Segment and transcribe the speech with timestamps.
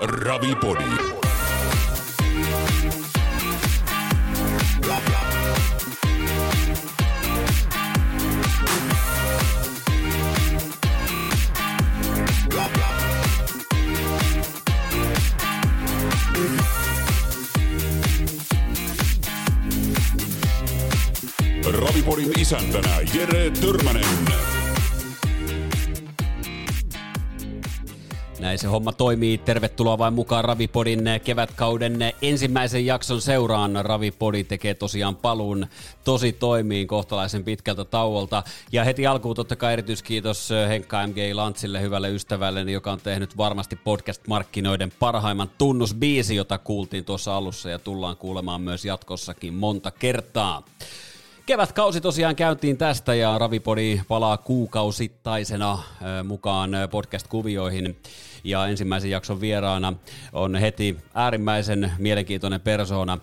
[0.00, 0.84] Ravipodi.
[21.72, 24.55] Ravipodin isäntänä Jere Törmänen.
[28.46, 29.38] Näin se homma toimii.
[29.38, 33.78] Tervetuloa vain mukaan Ravipodin kevätkauden ensimmäisen jakson seuraan.
[33.84, 35.66] Ravipodi tekee tosiaan paluun
[36.04, 38.42] tosi toimiin kohtalaisen pitkältä tauolta.
[38.72, 43.76] Ja heti alkuun totta kai erityiskiitos Henkka MG Lantsille, hyvälle ystävälle, joka on tehnyt varmasti
[43.76, 50.62] podcast-markkinoiden parhaimman tunnusbiisi, jota kuultiin tuossa alussa ja tullaan kuulemaan myös jatkossakin monta kertaa.
[51.46, 55.78] Kevätkausi tosiaan käyntiin tästä ja Ravipodi palaa kuukausittaisena
[56.24, 57.96] mukaan podcast-kuvioihin.
[58.46, 59.92] Ja ensimmäisen jakson vieraana
[60.32, 63.18] on heti äärimmäisen mielenkiintoinen persoona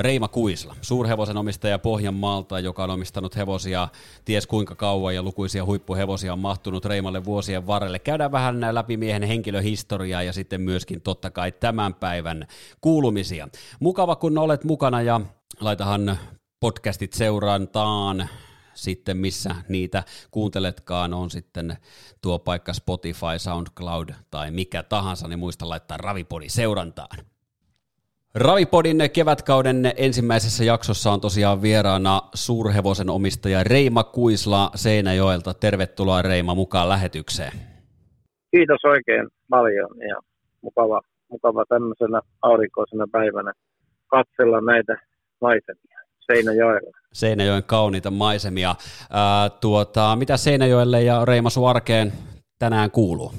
[0.00, 3.88] Reima Kuisla, suurhevosen omistaja Pohjanmaalta, joka on omistanut hevosia
[4.24, 7.98] ties kuinka kauan ja lukuisia huippuhevosia on mahtunut Reimalle vuosien varrelle.
[7.98, 12.46] Käydään vähän läpi miehen henkilöhistoriaa ja sitten myöskin totta kai tämän päivän
[12.80, 13.48] kuulumisia.
[13.80, 15.20] Mukava kun olet mukana ja
[15.60, 16.18] laitahan
[16.60, 18.28] podcastit seurantaan
[18.74, 21.76] sitten missä niitä kuunteletkaan, on sitten
[22.22, 27.18] tuo paikka Spotify, SoundCloud tai mikä tahansa, niin muista laittaa Ravipodi seurantaan.
[28.34, 35.54] Ravipodin kevätkauden ensimmäisessä jaksossa on tosiaan vieraana suurhevosen omistaja Reima Kuisla Seinäjoelta.
[35.54, 37.52] Tervetuloa Reima mukaan lähetykseen.
[38.50, 40.16] Kiitos oikein paljon ja
[40.62, 43.52] mukava, mukava tämmöisenä aurinkoisena päivänä
[44.06, 44.96] katsella näitä
[45.40, 45.98] maisemia.
[46.26, 46.90] Seinäjoella.
[47.12, 48.74] Seinäjoen kauniita maisemia.
[49.10, 52.12] Ää, tuota, mitä Seinäjoelle ja Reimasu arkeen
[52.58, 53.32] tänään kuuluu?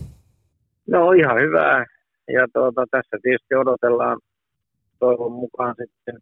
[0.88, 1.86] No ihan hyvää.
[2.34, 4.20] Ja tuota, tässä tietysti odotellaan
[5.00, 6.22] toivon mukaan sitten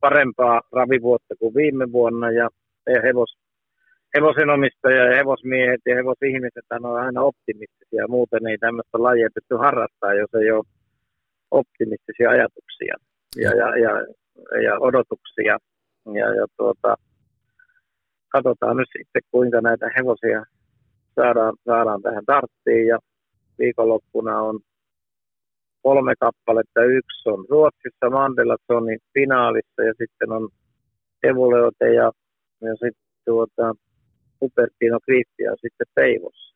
[0.00, 2.30] parempaa ravivuotta kuin viime vuonna.
[2.30, 2.48] Ja
[3.02, 3.36] hevos,
[4.16, 8.08] hevosenomistajia ja hevosmiehet ja hevosihmiset on aina optimistisia.
[8.08, 10.64] Muuten ei tämmöistä lajia pysty harrastaa, jos ei ole
[11.50, 12.94] optimistisia ajatuksia
[13.36, 13.92] ja, ja, ja,
[14.62, 15.58] ja odotuksia
[16.16, 16.96] ja, ja tuota,
[18.28, 20.44] katsotaan nyt sitten, kuinka näitä hevosia
[21.14, 22.86] saadaan, saadaan tähän tarttiin.
[22.86, 22.98] Ja
[23.58, 24.60] viikonloppuna on
[25.82, 26.84] kolme kappaletta.
[26.84, 30.48] Yksi on Ruotsissa Mandelasonin finaalissa ja sitten on
[31.22, 32.12] Evuleote ja,
[32.60, 33.74] ja sitten tuota,
[34.42, 36.49] Upertino Kristian sitten Peivossa.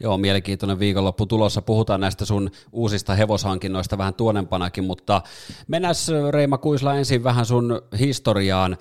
[0.00, 1.62] Joo, mielenkiintoinen viikonloppu tulossa.
[1.62, 5.22] Puhutaan näistä sun uusista hevoshankinnoista vähän tuonempanakin, mutta
[5.68, 5.94] mennään
[6.30, 8.76] Reima Kuisla ensin vähän sun historiaan.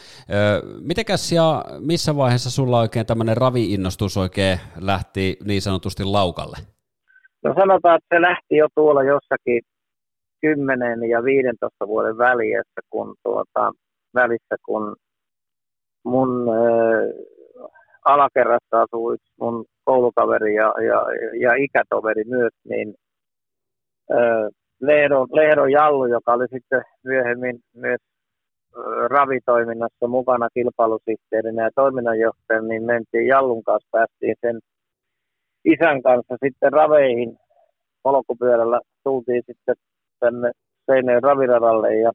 [0.81, 6.58] Mitenkäs ja missä vaiheessa sulla oikein tämmöinen raviinnostus oikein lähti niin sanotusti laukalle?
[7.44, 9.62] No sanotaan, että se lähti jo tuolla jossakin
[10.41, 13.72] 10 ja 15 vuoden välissä, kun tuota,
[14.16, 14.96] välissä, kun
[16.06, 16.30] mun
[18.06, 21.06] alakerrassa asuu yksi mun koulukaveri ja, ja,
[21.39, 22.95] ja ikätoveri myös, niin
[24.81, 28.00] Lehdon, Lehdon Jallu, joka oli sitten myöhemmin myös
[29.09, 34.59] ravitoiminnassa mukana kilpailusihteerinä ja toiminnanjohtajana, niin mentiin Jallun kanssa, päästiin sen
[35.66, 37.38] isän kanssa sitten raveihin.
[38.03, 39.75] Polkupyörällä, tultiin sitten
[40.19, 40.51] tänne
[40.85, 42.11] Seineen raviradalle ja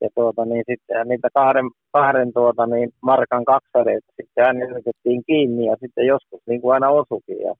[0.00, 1.64] ja tuota, niin sitten niitä kahden,
[1.96, 6.88] kahden tuota, niin markan kaksareita sitten aina yritettiin kiinni ja sitten joskus niin kuin aina
[6.88, 7.40] osukin.
[7.46, 7.54] Ja,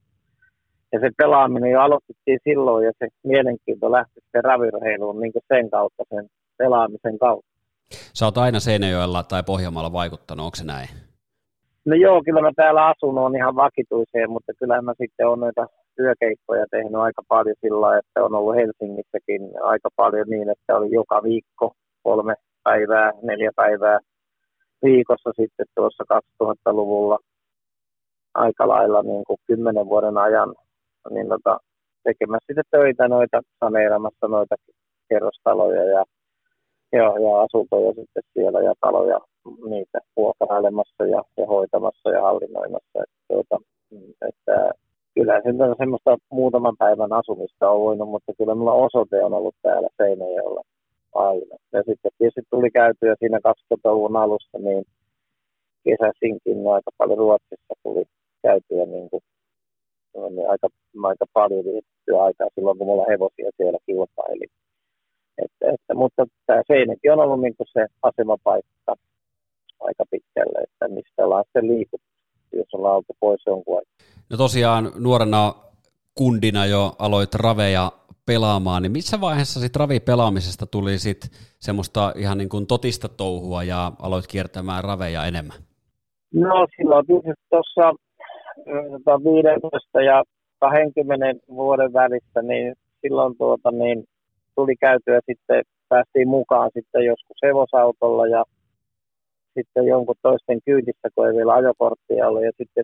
[0.91, 5.69] ja se pelaaminen jo aloitettiin silloin ja se mielenkiinto lähti sitten ravirheiluun niin kuin sen
[5.69, 6.25] kautta, sen
[6.57, 7.51] pelaamisen kautta.
[8.13, 10.89] Sä oot aina Seinäjoella tai Pohjanmaalla vaikuttanut, onko se näin?
[11.85, 15.67] No joo, kyllä mä täällä asun, on ihan vakituiseen, mutta kyllä mä sitten on noita
[15.95, 21.23] työkeikkoja tehnyt aika paljon sillä että on ollut Helsingissäkin aika paljon niin, että oli joka
[21.23, 21.73] viikko
[22.03, 23.99] kolme päivää, neljä päivää
[24.83, 27.17] viikossa sitten tuossa 2000-luvulla
[28.33, 30.55] aika lailla niin kuin kymmenen vuoden ajan
[31.09, 31.59] niin tota,
[32.03, 34.55] tekemässä sitten töitä noita, saneeramassa noita
[35.09, 36.03] kerrostaloja ja,
[36.91, 39.19] ja, ja asuntoja sitten siellä ja taloja
[39.69, 42.97] niitä vuokrailemassa ja, ja hoitamassa ja hallinnoimassa.
[43.03, 43.57] Että, tuota,
[44.29, 44.71] että
[45.15, 49.55] kyllä se on semmoista muutaman päivän asumista on voinut, mutta kyllä minulla osoite on ollut
[49.61, 50.61] täällä Seinäjoella
[51.17, 51.55] aina.
[51.73, 54.83] Ja sitten tietysti tuli käytyä siinä 2000-luvun alussa, niin
[55.85, 58.03] kesäsinkin aika paljon Ruotsissa tuli
[58.41, 59.23] käytyä niin kuin,
[60.35, 60.67] niin aika,
[61.03, 64.47] aika paljon vietettyä aikaa silloin, kun mulla hevosia siellä kilpaili.
[65.43, 68.95] Että, että, mutta tämä Seinäkin on ollut niin kuin se asemapaikka
[69.79, 72.07] aika pitkälle, että mistä ollaan sitten liikuttu,
[72.53, 74.07] jos ollaan oltu pois jonkun aikaa.
[74.29, 75.53] No tosiaan nuorena
[76.15, 77.91] kundina jo aloit raveja
[78.27, 81.21] pelaamaan, niin missä vaiheessa sitten ravipelaamisesta tuli sit
[81.59, 85.57] semmoista ihan niin kuin totista touhua ja aloit kiertämään raveja enemmän?
[86.33, 87.85] No silloin tietysti tuossa
[89.23, 90.23] 15 ja
[90.59, 94.03] 20 vuoden välissä, niin silloin tuota, niin
[94.55, 98.43] tuli käytyä sitten, päästiin mukaan sitten joskus hevosautolla ja
[99.53, 102.43] sitten jonkun toisten kyydissä, kun ei vielä ajokorttia ollut.
[102.43, 102.83] Ja sitten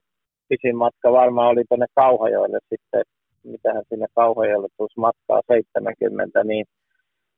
[0.50, 3.04] pisin matka varmaan oli tuonne Kauhajoille sitten,
[3.44, 6.66] mitähän sinne Kauhajoille tulisi matkaa 70, niin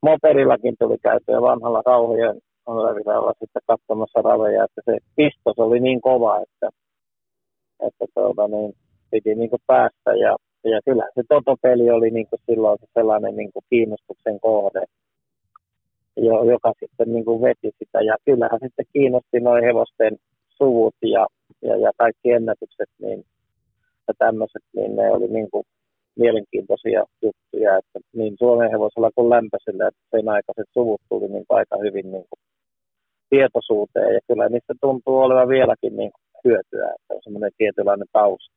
[0.01, 6.41] moperillakin tuli käytyä vanhalla Kauhajoen Onlarilla sitten katsomassa raveja, että se pistos oli niin kova,
[6.41, 6.69] että,
[7.87, 8.73] että tuota, niin,
[9.11, 10.11] piti niin kuin päästä.
[10.23, 14.83] Ja, ja kyllä se totopeli oli niin kuin silloin se sellainen niin kuin kiinnostuksen kohde,
[16.17, 18.01] jo, joka sitten niin kuin veti sitä.
[18.01, 20.17] Ja kyllähän sitten kiinnosti noin hevosten
[20.49, 21.27] suvut ja,
[21.61, 23.23] ja, ja kaikki ennätykset niin,
[24.07, 25.63] ja tämmöiset, niin ne oli niin kuin
[26.19, 31.77] mielenkiintoisia juttuja, että niin Suomen hevosella kuin lämpöisellä, että sen aikaiset suvut tuli niin aika
[31.77, 32.39] hyvin niin kuin
[33.29, 36.11] tietoisuuteen ja kyllä niistä tuntuu olevan vieläkin niin
[36.45, 38.55] hyötyä, että on semmoinen tietynlainen tausta.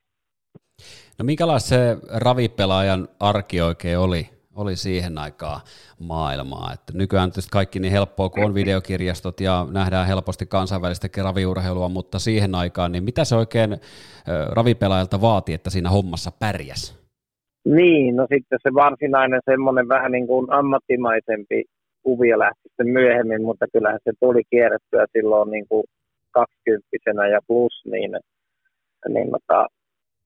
[1.19, 5.61] No minkälaista se ravipelaajan arki oikein oli, oli siihen aikaan
[6.01, 6.71] maailmaa?
[6.75, 12.19] Että nykyään tietysti kaikki niin helppoa, kun on videokirjastot ja nähdään helposti kansainvälistä raviurheilua, mutta
[12.19, 13.77] siihen aikaan, niin mitä se oikein
[14.51, 16.98] ravipelaajalta vaati, että siinä hommassa pärjäs?
[17.77, 21.65] Niin, no sitten se varsinainen semmoinen vähän niin kuin ammattimaisempi
[22.03, 25.85] kuvia lähti sitten myöhemmin, mutta kyllähän se tuli kierrettyä silloin niin kuin
[26.31, 28.11] 20 ja plus, niin,
[29.09, 29.67] niin mutta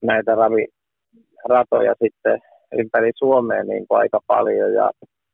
[0.03, 2.39] näitä raviratoja sitten
[2.79, 4.91] ympäri Suomea niin kuin aika paljon ja,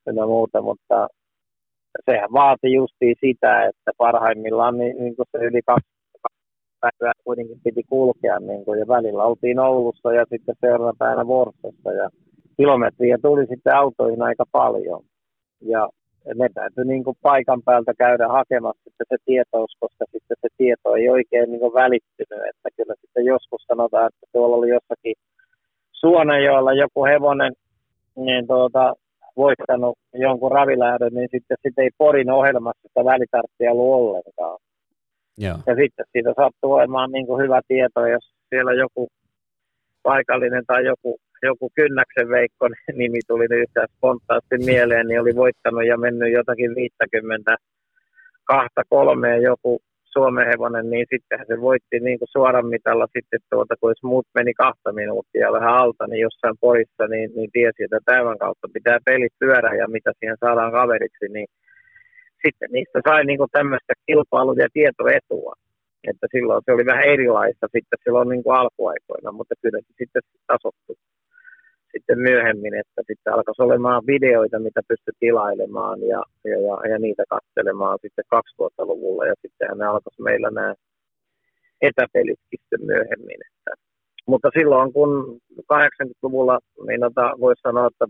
[0.07, 1.09] ja muuta, mutta
[2.11, 5.98] sehän vaati justiin sitä, että parhaimmillaan niin, niin kuin se yli kaksi
[6.81, 11.93] päivää kuitenkin piti kulkea niin kuin, ja välillä oltiin Oulussa ja sitten seuraavana päivänä Vorsassa
[11.93, 12.11] ja
[12.57, 15.01] kilometriä tuli sitten autoihin aika paljon.
[15.61, 15.89] Ja
[16.35, 20.95] ne täytyy niin kuin paikan päältä käydä hakemassa sitten se tietous, koska sitten se tieto
[20.95, 22.45] ei oikein niin kuin välittynyt.
[22.51, 25.15] Että kyllä sitten joskus sanotaan, että tuolla oli jossakin
[25.93, 27.53] Suonejoella joku hevonen
[28.17, 28.95] niin tuota,
[29.37, 34.59] voittanut jonkun ravilähdön, niin sitten sit ei Porin ohjelmassa sitä välitarttia ollut ollenkaan.
[35.39, 35.59] Joo.
[35.67, 39.09] Ja sitten siitä sattuu olemaan niin kuin hyvä tieto, jos siellä joku
[40.03, 42.69] paikallinen tai joku joku Kynnäksen Veikko
[43.01, 47.57] nimi tuli yhtään spontaasti mieleen, niin oli voittanut ja mennyt jotakin 50
[48.45, 49.81] kahta kolmeen joku
[50.13, 54.27] Suomen hevonen, niin sittenhän se voitti niin kuin suoran mitalla sitten tuota, kun jos muut
[54.35, 58.99] meni kahta minuuttia vähän alta, niin jossain porissa niin, niin tiesi, että tämän kautta pitää
[59.05, 61.47] pelit pyörä ja mitä siihen saadaan kaveriksi, niin
[62.45, 65.53] sitten niistä sai niin kuin tämmöistä kilpailu- ja tietoetua.
[66.11, 70.23] Että silloin se oli vähän erilaista sitten silloin niin kuin alkuaikoina, mutta kyllä se sitten
[70.47, 70.97] tasottui
[71.93, 77.25] sitten myöhemmin, että sitten alkaisi olemaan videoita, mitä pystyi tilailemaan ja, ja, ja, ja niitä
[77.29, 80.75] katselemaan sitten 2000-luvulla ja sittenhän ne alkaisi meillä nämä
[81.83, 83.41] etäpelitkin sitten myöhemmin.
[83.49, 83.71] Että.
[84.27, 85.41] Mutta silloin kun
[85.73, 88.07] 80-luvulla, niin ota, voisi sanoa, että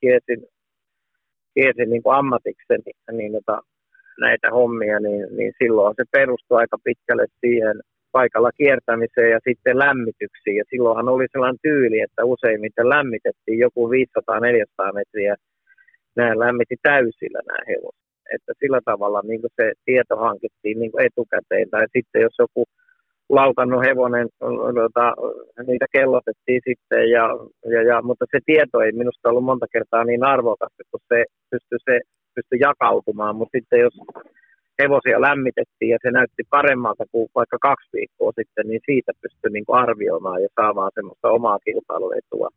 [0.00, 0.40] kiesin,
[1.58, 3.56] kiesin niin kuin ammatikseni niin ota,
[4.20, 7.76] näitä hommia, niin, niin silloin se perustui aika pitkälle siihen
[8.12, 10.56] paikalla kiertämiseen ja sitten lämmityksiin.
[10.56, 15.34] Ja silloinhan oli sellainen tyyli, että useimmiten lämmitettiin joku 500-400 metriä.
[16.16, 18.08] Nämä lämmiti täysillä nämä hevoset.
[18.34, 21.70] Että sillä tavalla niin se tieto hankittiin niin etukäteen.
[21.70, 22.64] Tai sitten jos joku
[23.28, 24.28] laukannut hevonen,
[24.82, 25.14] jota,
[25.66, 27.24] niitä kellotettiin sitten, ja,
[27.72, 31.78] ja, ja, mutta se tieto ei minusta ollut monta kertaa niin arvokasta, kun se pystyi,
[31.84, 32.00] se
[32.34, 33.94] pystyi jakautumaan, mutta sitten jos
[34.82, 39.66] hevosia lämmitettiin ja se näytti paremmalta kuin vaikka kaksi viikkoa sitten, niin siitä pystyi niin
[39.66, 42.48] kuin arvioimaan ja saamaan semmoista omaa kilpailuetua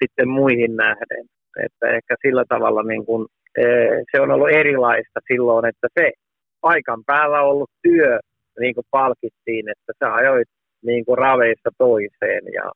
[0.00, 1.24] sitten muihin nähden.
[1.66, 3.26] Että ehkä sillä tavalla niin kuin,
[3.58, 3.64] e,
[4.12, 6.12] se on ollut erilaista silloin, että se
[6.60, 8.18] paikan päällä ollut työ
[8.60, 10.48] niin kuin palkittiin, että sä ajoit
[10.82, 12.72] niin kuin raveista toiseen ja,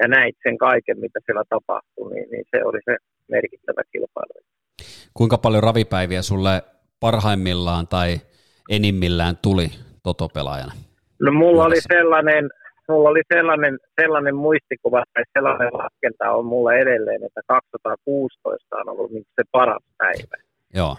[0.00, 2.96] ja näit sen kaiken, mitä siellä tapahtui, niin, niin se oli se
[3.28, 4.32] merkittävä kilpailu.
[5.14, 6.62] Kuinka paljon ravipäiviä sulle
[7.00, 8.20] parhaimmillaan tai
[8.70, 9.66] enimmillään tuli
[10.02, 10.72] totopelaajana?
[11.20, 12.50] No mulla oli sellainen,
[12.88, 19.10] mulla oli sellainen, sellainen muistikuva tai sellainen laskenta on mulla edelleen, että 216 on ollut
[19.10, 20.36] niin se paras päivä.
[20.74, 20.96] Joo.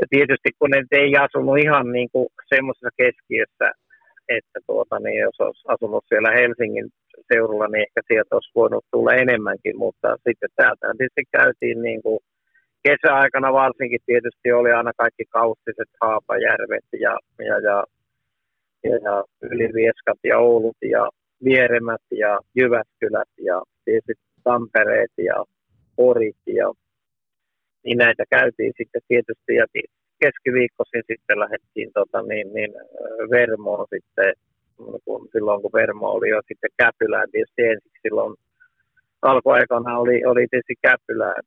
[0.00, 3.68] Ja tietysti kun ne ei asunut ihan niin kuin semmoisessa keskiössä,
[4.38, 6.88] että tuota, niin jos olisi asunut siellä Helsingin
[7.32, 12.18] seurulla, niin ehkä sieltä olisi voinut tulla enemmänkin, mutta sitten täältä tietysti käytiin niin kuin
[12.88, 17.84] kesäaikana varsinkin tietysti oli aina kaikki kaustiset Haapajärvet ja, ja, ja,
[18.84, 21.10] ja, ja Ylivieskat ja Oulut ja
[21.44, 25.44] Vieremät ja Jyväskylät ja tietysti Tampereet ja
[25.96, 26.72] porit ja
[27.84, 29.66] niin näitä käytiin sitten tietysti ja
[30.22, 32.72] keskiviikkoisin sitten lähdettiin tota, niin, niin,
[33.30, 34.32] Vermoon sitten,
[35.04, 38.34] kun, silloin kun Vermo oli jo sitten Käpylään tietysti ensiksi silloin
[39.22, 41.42] alkuaikana oli, oli tietysti Käpylään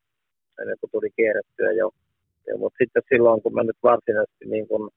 [0.61, 1.89] ennen kuin tuli kierrettyä jo.
[2.47, 4.89] Ja, mutta sitten silloin kun mä nyt varsinaisesti niin kun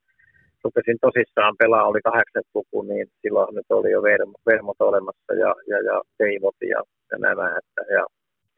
[0.64, 5.78] rupesin tosissaan pelaa, oli 80-luku, niin silloin nyt oli jo vermot, vermot olemassa ja, ja,
[5.88, 7.46] ja teivot ja, ja nämä.
[7.58, 8.04] Että, ja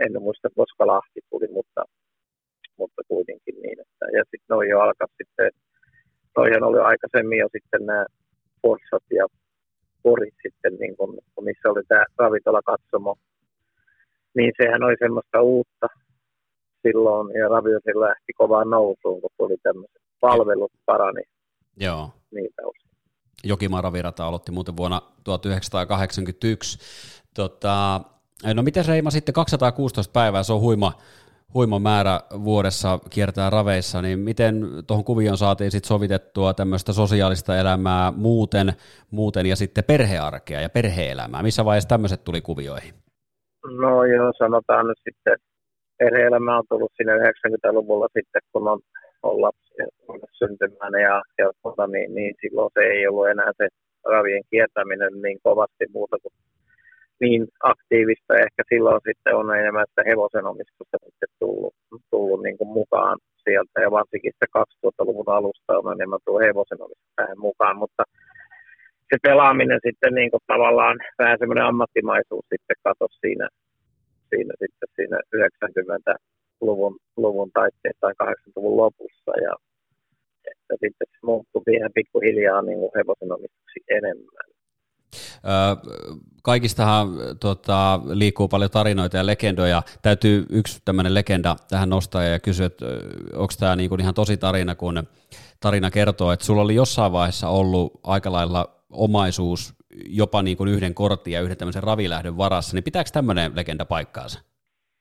[0.00, 1.84] en muista koska Lahti tuli, mutta,
[2.78, 3.80] mutta kuitenkin niin.
[3.80, 5.50] Että, ja sitten noin jo alkaa sitten,
[6.34, 8.06] toihan oli aikaisemmin jo sitten nämä
[8.62, 9.26] Forssat ja
[10.02, 13.16] Porit sitten, niin kun, missä oli tämä ravintolakatsomo,
[14.34, 15.86] niin sehän oli semmoista uutta
[16.82, 21.22] silloin, ja Raviosin lähti kovaan nousuun, kun tuli tämmöiset palvelut parani
[21.76, 22.10] Joo.
[22.30, 22.88] niitä osin.
[23.44, 26.78] Jokimaan virata aloitti muuten vuonna 1981.
[27.34, 28.00] Tota,
[28.54, 30.92] no miten Reima sitten 216 päivää, se on huima,
[31.54, 34.54] huima määrä vuodessa kiertää raveissa, niin miten
[34.86, 38.72] tuohon kuvioon saatiin sitten sovitettua tämmöistä sosiaalista elämää muuten,
[39.10, 41.42] muuten ja sitten perhearkea ja perheelämää?
[41.42, 42.94] Missä vaiheessa tämmöiset tuli kuvioihin?
[43.80, 45.36] No joo, sanotaan nyt sitten,
[45.98, 48.80] perheelämä on tullut siinä 90-luvulla sitten, kun on,
[49.22, 49.68] on lapsi
[50.38, 53.68] syntymään ja, ja niin, niin, silloin se ei ollut enää se
[54.04, 56.32] ravien kiertäminen niin kovasti muuta kuin
[57.20, 58.32] niin aktiivista.
[58.46, 61.74] Ehkä silloin sitten on enemmän sitä hevosenomistusta sitten tullut,
[62.10, 67.38] tullut niin kuin mukaan sieltä ja varsinkin sitten 2000-luvun alusta on enemmän tullut hevosenomistus tähän
[67.38, 68.02] mukaan, mutta
[69.10, 73.48] se pelaaminen sitten niin kuin tavallaan vähän semmoinen ammattimaisuus sitten katosi siinä,
[74.30, 79.54] siinä sitten siinä 90-luvun luvun taitteessa tai 80-luvun lopussa ja
[80.50, 84.48] että sitten se muuttui ihan pikkuhiljaa niin kuin hevosenomistuksi enemmän.
[86.42, 87.08] Kaikistahan
[87.40, 89.82] tota, liikkuu paljon tarinoita ja legendoja.
[90.02, 92.86] Täytyy yksi tämmöinen legenda tähän nostaa ja kysyä, että
[93.32, 95.02] onko tämä niinku ihan tosi tarina, kun
[95.60, 99.74] tarina kertoo, että sulla oli jossain vaiheessa ollut aika lailla omaisuus
[100.06, 104.40] jopa niin kuin yhden kortin ja yhden tämmöisen ravilähdön varassa, niin pitääkö tämmöinen legenda paikkaansa?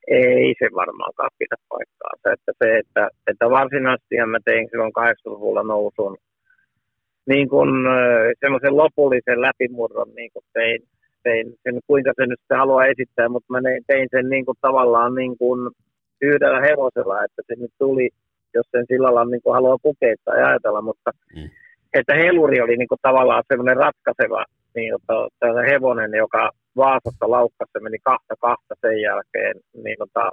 [0.07, 2.33] Ei se varmaankaan pidä paikkaansa.
[2.33, 6.17] Että se, että, että varsinaisesti mä tein silloin 80-luvulla nousun
[7.27, 7.69] niin kuin
[8.39, 10.79] semmoisen lopullisen läpimurron niin kuin tein,
[11.23, 15.37] tein sen, kuinka se nyt haluaa esittää, mutta mä tein sen niin kuin tavallaan niin
[15.37, 15.71] kuin
[16.21, 18.09] yhdellä hevosella, että se nyt tuli,
[18.53, 21.49] jos sen sillä lailla niin kuin haluaa pukea tai ajatella, mutta mm.
[21.93, 27.97] että heluri oli niin kuin tavallaan semmoinen ratkaiseva niin, että hevonen, joka Vaasassa laukkassa meni
[28.03, 30.31] kahta kahta sen jälkeen, niin tota,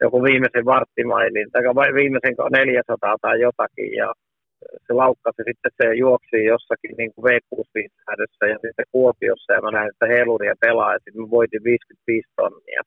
[0.00, 1.62] joku viimeisen varttimailin, tai
[1.94, 4.12] viimeisen 400 tai jotakin, ja
[4.86, 9.90] se laukkasi sitten se juoksi jossakin niin kuin V65 ja sitten Kuopiossa, ja mä näin,
[9.90, 12.82] että heluria pelaa, ja sitten mä voitin 55 tonnia.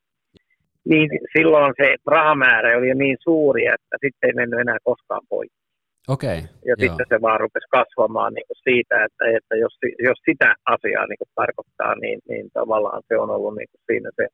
[0.89, 5.63] Niin silloin se rahamäärä oli jo niin suuri, että sitten ei mennyt enää koskaan poikki.
[6.07, 6.81] Okay, ja joo.
[6.83, 9.73] sitten se vaan rupesi kasvamaan niin kuin siitä, että, että jos,
[10.07, 14.09] jos sitä asiaa niin kuin tarkoittaa, niin, niin tavallaan se on ollut niin kuin siinä
[14.15, 14.27] se,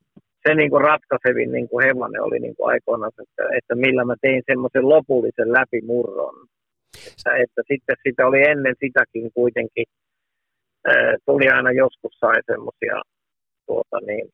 [0.48, 4.15] se niin kuin ratkaisevin niin kuin hevonen oli niin kuin aikoinaan, että, että millä mä
[4.22, 6.36] tein semmoisen lopullisen läpimurron.
[6.98, 9.86] Että, että sitten sitä oli ennen sitäkin kuitenkin,
[10.88, 13.01] ää, tuli aina joskus sai semmoisia
[13.65, 14.29] tuota, niin,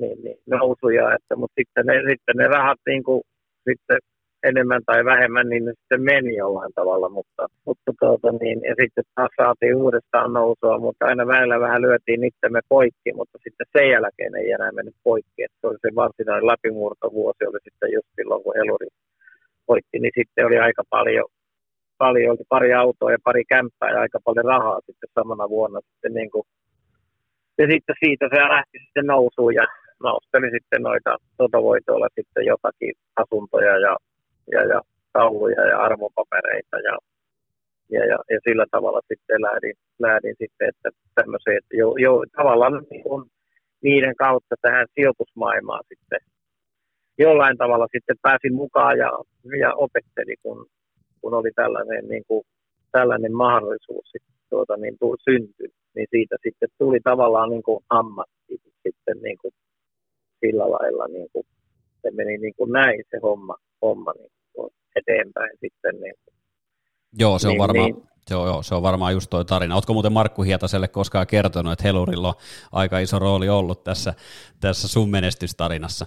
[0.00, 3.22] niin, niin, nousuja, että, mutta sitten ne, sitten ne rahat niin kuin,
[3.68, 3.98] sitten
[4.42, 9.04] enemmän tai vähemmän, niin ne sitten meni jollain tavalla, mutta, mutta tuota, niin, ja sitten
[9.14, 14.34] taas saatiin uudestaan nousua, mutta aina väillä vähän lyötiin itsemme poikki, mutta sitten sen jälkeen
[14.36, 18.56] ei enää mennyt poikki, että se oli se varsinainen läpimurtovuosi, oli sitten just silloin, kun
[18.56, 18.88] Eluri
[19.66, 21.28] poikki, niin sitten oli aika paljon,
[22.02, 26.14] paljon oli pari autoa ja pari kämppää ja aika paljon rahaa sitten samana vuonna sitten
[26.18, 26.44] niin kuin,
[27.58, 29.66] ja sitten siitä se lähti sitten nousuun ja
[30.06, 33.96] nosteli sitten noita sotovoitoilla sitten jotakin asuntoja ja
[34.52, 34.80] ja, ja
[35.12, 36.98] tauluja ja arvopapereita ja,
[37.90, 42.84] ja, ja, ja sillä tavalla sitten lähdin, lähdin sitten, että tämmöisiä, että jo, jo, tavallaan
[42.90, 43.30] niin kuin
[43.82, 46.20] niiden kautta tähän sijoitusmaailmaan sitten
[47.18, 49.10] jollain tavalla sitten pääsin mukaan ja,
[49.58, 50.66] ja opetteli, kun,
[51.22, 52.42] kun oli tällainen, niin kuin,
[52.92, 59.16] tällainen mahdollisuus sitten, tuota, niin syntyi, niin siitä sitten tuli tavallaan niin kuin ammatti sitten
[59.22, 59.54] niin kuin
[60.40, 61.46] sillä lailla, niin kuin,
[62.02, 64.32] se meni niin kuin näin se homma, homma niin
[64.96, 66.00] eteenpäin sitten.
[66.00, 66.14] Niin,
[67.18, 69.74] joo, se on, niin, varmaan, niin, se, on, joo, se on varmaan just tuo tarina.
[69.74, 72.34] Oletko muuten Markku Hietaselle koskaan kertonut, että Helurilla on
[72.72, 74.14] aika iso rooli ollut tässä,
[74.60, 76.06] tässä sun menestystarinassa?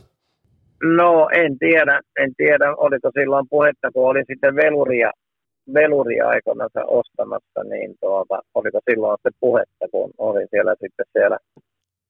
[0.86, 5.12] No en tiedä, en tiedä, oliko silloin puhetta, kun oli sitten veluria,
[5.74, 11.38] veluria aikanaan ostamassa, niin tuota, oliko silloin se puhetta, kun olin siellä sitten siellä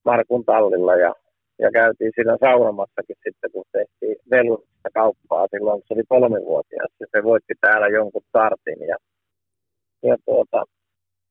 [0.05, 1.13] Markun tallilla ja
[1.59, 6.91] ja käytiin siinä saunomassakin sitten, kun tehtiin velvoista kauppaa silloin, kun se oli kolmivuotias.
[6.99, 8.97] Ja se voitti täällä jonkun startin ja,
[10.03, 10.63] ja tuota,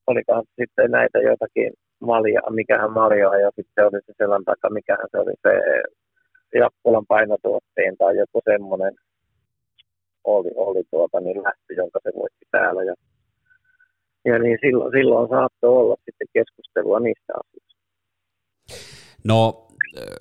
[0.07, 5.19] olikohan sitten näitä jotakin malja, mikähän maljoa ja sitten oli se selän takaa, mikähän se
[5.19, 5.53] oli se
[6.55, 8.95] Jakkulan painotuotteen tai joku semmoinen
[10.25, 12.83] oli, oli tuota, niin lähti, jonka se voitti täällä.
[12.83, 12.95] Ja,
[14.25, 17.75] ja niin silloin, silloin saattoi olla sitten keskustelua niistä asioista.
[19.25, 19.67] No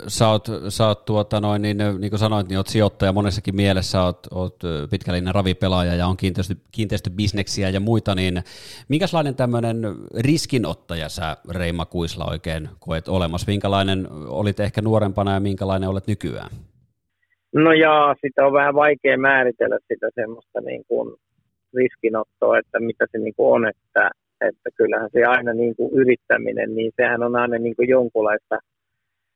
[0.08, 4.02] sä oot, sä oot tuota noin, niin, niin kuin sanoit, niin oot sijoittaja monessakin mielessä,
[4.02, 4.56] oot, oot
[4.90, 8.42] pitkällinen ravipelaaja ja on kiinteistö, kiinteistöbisneksiä ja muita, niin
[8.88, 9.76] minkälainen tämmöinen
[10.20, 13.50] riskinottaja sä Reima Kuisla oikein koet olemassa?
[13.50, 16.50] Minkälainen olit ehkä nuorempana ja minkälainen olet nykyään?
[17.54, 21.14] No jaa, sitä on vähän vaikea määritellä sitä semmoista niin kuin
[21.74, 26.74] riskinottoa, että mitä se niin kuin on, että, että kyllähän se aina niin kuin yrittäminen,
[26.74, 28.58] niin sehän on aina niin kuin jonkunlaista–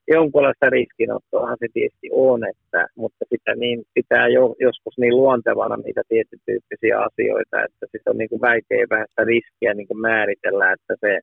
[0.09, 6.03] jonkunlaista riskinottoahan se tietysti on, että, mutta sitä niin pitää jo, joskus niin luontevana niitä
[6.09, 10.73] tietyn tyyppisiä asioita, että sitten on niin kuin vaikea vähän sitä riskiä niin kuin määritellä,
[10.73, 11.21] että se,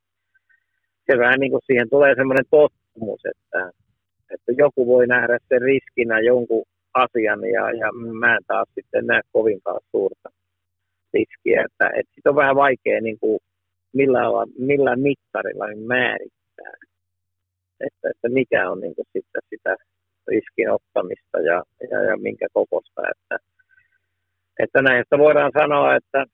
[1.11, 3.71] se vähän niin kuin siihen tulee semmoinen tottumus, että,
[4.33, 9.21] että joku voi nähdä sen riskinä jonkun asian ja, ja mä en taas sitten näe
[9.31, 10.29] kovinkaan suurta
[11.13, 13.39] riskiä, että, että sitten on vähän vaikea niin kuin
[13.93, 16.73] millään, millään mittarilla niin määrittää
[17.79, 19.75] että, että mikä on niin kuin sitten sitä
[20.27, 23.01] riskin ottamista ja, ja, ja minkä kokosta.
[23.11, 23.37] Että,
[24.59, 26.25] että näistä voidaan sanoa, että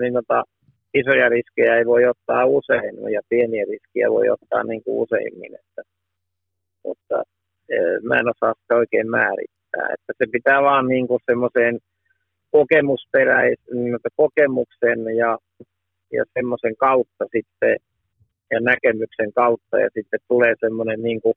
[0.00, 0.44] niin tota,
[0.94, 5.54] isoja riskejä ei voi ottaa usein ja pieniä riskejä voi ottaa niin kuin useimmin.
[5.54, 5.82] Että,
[6.84, 7.22] mutta
[7.68, 9.86] e, mä en osaa sitä oikein määrittää.
[9.94, 11.78] Että se pitää vaan niin kuin semmoiseen
[12.50, 15.38] kokemusperäisen, niin kokemuksen ja,
[16.12, 17.76] ja semmoisen kautta sitten
[18.50, 21.34] ja näkemyksen kautta ja sitten tulee semmoinen niin kuin,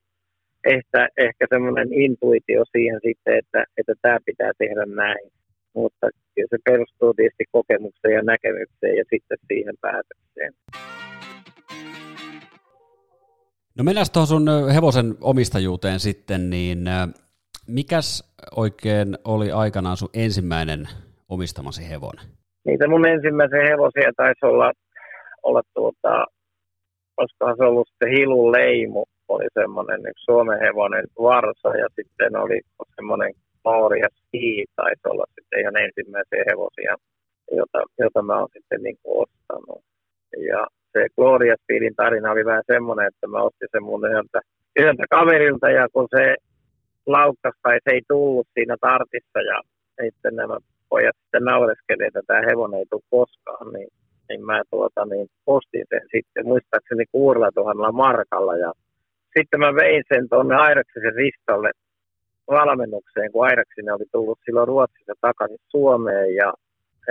[0.65, 5.29] ehkä, ehkä semmoinen intuitio siihen sitten, että, että tämä pitää tehdä näin.
[5.75, 6.09] Mutta
[6.49, 10.53] se perustuu tietysti kokemukseen ja näkemykseen ja sitten siihen päätökseen.
[13.77, 16.79] No mennään tuohon sun hevosen omistajuuteen sitten, niin
[17.67, 20.87] mikäs oikein oli aikanaan sun ensimmäinen
[21.29, 22.25] omistamasi hevonen?
[22.65, 24.72] Niitä mun ensimmäisen hevosia taisi olla,
[25.43, 26.25] olla tuota,
[27.18, 32.60] olisikohan se ollut sitten Hilun Leimu, oli semmoinen yksi Suomen hevonen varsa ja sitten oli
[32.96, 36.96] semmoinen Gloria Ski, taisi olla sitten ihan ensimmäisiä hevosia,
[37.51, 39.82] jota, jota mä oon sitten niin kuin ostanut.
[40.51, 44.40] Ja se Gloria Speedin tarina oli vähän semmoinen, että mä ostin sen mun yhdeltä,
[44.80, 46.36] yhdeltä kaverilta ja kun se
[47.06, 49.62] laukkasi tai se ei tullut siinä tartissa ja
[50.03, 50.58] sitten nämä
[50.90, 53.90] pojat sitten naureskelivat, että tämä hevonen ei tule koskaan, niin
[54.29, 56.48] niin mä tuota, niin postin sen sitten.
[56.48, 58.57] Muistaakseni kuudella tuhannella markalla.
[58.57, 58.72] Ja
[59.37, 61.72] sitten mä vein sen tuonne Airaksisen Ristolle
[62.48, 66.35] valmennukseen, kun Airaksinen oli tullut silloin Ruotsissa takaisin Suomeen.
[66.35, 66.53] Ja,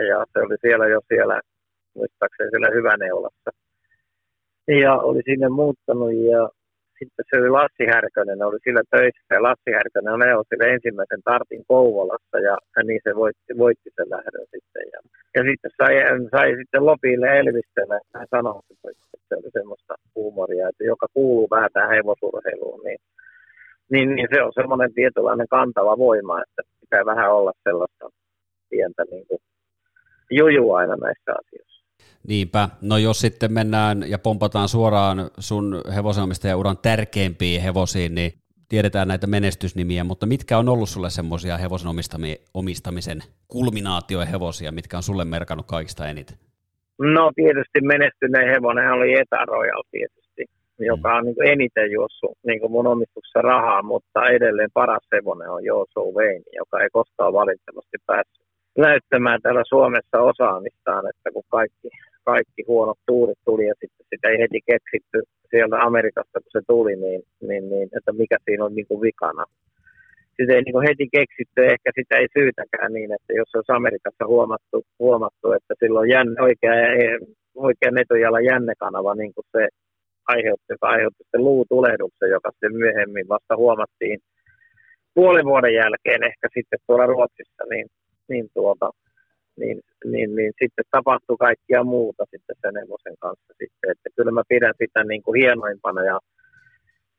[0.08, 1.40] ja se oli siellä jo siellä,
[1.94, 3.50] muistaakseni siellä Hyväneulassa.
[4.82, 6.50] Ja oli sinne muuttanut ja
[6.98, 11.62] sitten se oli Lassi Härkönen, oli sillä töissä ja Lassi Härkönen on sille ensimmäisen tartin
[11.68, 12.56] Kouvolassa ja,
[12.88, 14.84] niin se voitti, voitti sen lähdön sitten.
[14.92, 15.00] Ja,
[15.36, 15.94] ja sitten sai,
[16.34, 18.88] sai sitten Lopille elvistellä, hän sanoi, että
[19.28, 23.00] se oli semmoista huumoria, että joka kuuluu vähän tähän hevosurheiluun, niin,
[23.92, 28.10] niin, niin se on semmoinen tietynlainen kantava voima, että pitää vähän olla sellaista
[28.70, 29.40] pientä niin kuin,
[30.30, 31.75] jujua aina näissä asioissa.
[32.28, 32.68] Niinpä.
[32.80, 38.32] No jos sitten mennään ja pompataan suoraan sun hevosenomistajan tärkeimpiin hevosiin, niin
[38.68, 41.90] tiedetään näitä menestysnimiä, mutta mitkä on ollut sulle semmoisia hevosen
[42.54, 46.36] omistamisen kulminaatioja hevosia, mitkä on sulle merkannut kaikista eniten?
[46.98, 50.44] No tietysti menestyneen hevonen oli Eta Royal tietysti,
[50.78, 56.14] joka on niin eniten juossut niin mun omistuksessa rahaa, mutta edelleen paras hevonen on Joosou
[56.14, 58.45] Veini, joka ei koskaan valitettavasti päässyt
[58.76, 61.88] näyttämään täällä Suomessa osaamistaan, että kun kaikki
[62.30, 65.18] kaikki huonot tuurit tuli ja sitten sitä ei heti keksitty
[65.50, 69.44] sieltä Amerikasta, kun se tuli, niin, niin, niin että mikä siinä on niin kuin vikana.
[70.36, 74.24] Sitä ei niin kuin heti keksitty, ehkä sitä ei syytäkään niin, että jos olisi Amerikassa
[74.32, 76.74] huomattu, huomattu että silloin jänne, oikea,
[77.68, 79.62] oikea netujalla jännekanava, niin kuin se
[80.32, 84.18] aiheutti, joka aiheutti sitten luutulehduksen, joka sitten myöhemmin vasta huomattiin
[85.14, 87.86] puolen vuoden jälkeen ehkä sitten tuolla Ruotsissa, niin,
[88.28, 88.90] niin tuota,
[89.60, 93.90] niin, niin, niin sitten tapahtuu kaikkia muuta sitten sen hevosen kanssa sitten.
[93.90, 96.18] Että kyllä mä pidän sitä niin kuin hienoimpana ja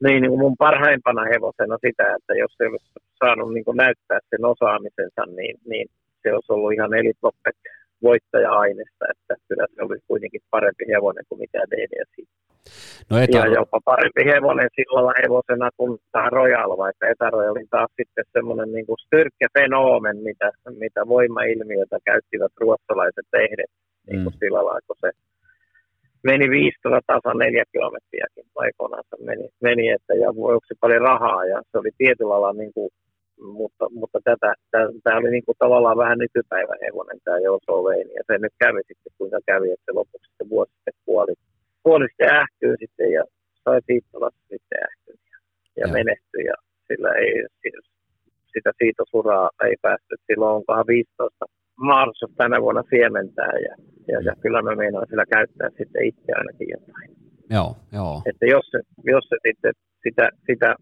[0.04, 2.86] niin, niin kuin mun parhaimpana hevosena sitä, että jos se olisi
[3.20, 5.88] saanut niin kuin näyttää sen osaamisensa, niin, niin
[6.22, 7.58] se olisi ollut ihan elitloppet
[8.04, 12.14] voittaja-aineesta, että kyllä se oli kuitenkin parempi hevonen kuin mitä DDS.
[13.10, 18.26] No ja jopa parempi hevonen sillä hevosena kuin tämä Royal, vaikka Etäroja oli taas sitten
[18.34, 18.98] semmoinen niin kuin
[20.24, 23.72] mitä, mitä voimailmiötä käyttivät ruotsalaiset tehdet
[24.08, 24.40] niin kuin mm.
[24.40, 25.12] sillä lailla, kun se
[26.24, 31.78] meni 500 tasan neljä kilometriäkin aikoinaan meni, meni että ja voiksi paljon rahaa ja se
[31.78, 32.90] oli tietyllä lailla niin kuin,
[33.42, 34.54] mutta, mutta tätä,
[35.04, 38.82] tämä oli niin kuin tavallaan vähän nykypäivän hevonen tämä Jouso Veini ja se nyt kävi
[38.88, 41.34] sitten kuinka kävi, että se lopuksi sitten vuosi sitten kuoli,
[41.84, 43.24] kuoli sitten ähkyyn sitten ja
[43.64, 45.38] sai siitolassa sitten ähkyyn ja,
[45.78, 45.94] ja, ja.
[45.94, 47.34] menestyi ja sillä ei
[48.54, 51.46] sitä siitosuraa ei päästy, silloin onkohan 15
[51.76, 53.76] Mars tänä vuonna siementää ja,
[54.08, 57.10] ja, ja kyllä mä meinaan sillä käyttää sitten itse ainakin jotain.
[57.50, 58.22] Joo, joo.
[58.30, 59.74] Että jos se, jos se sitten
[60.04, 60.76] sitä, sitä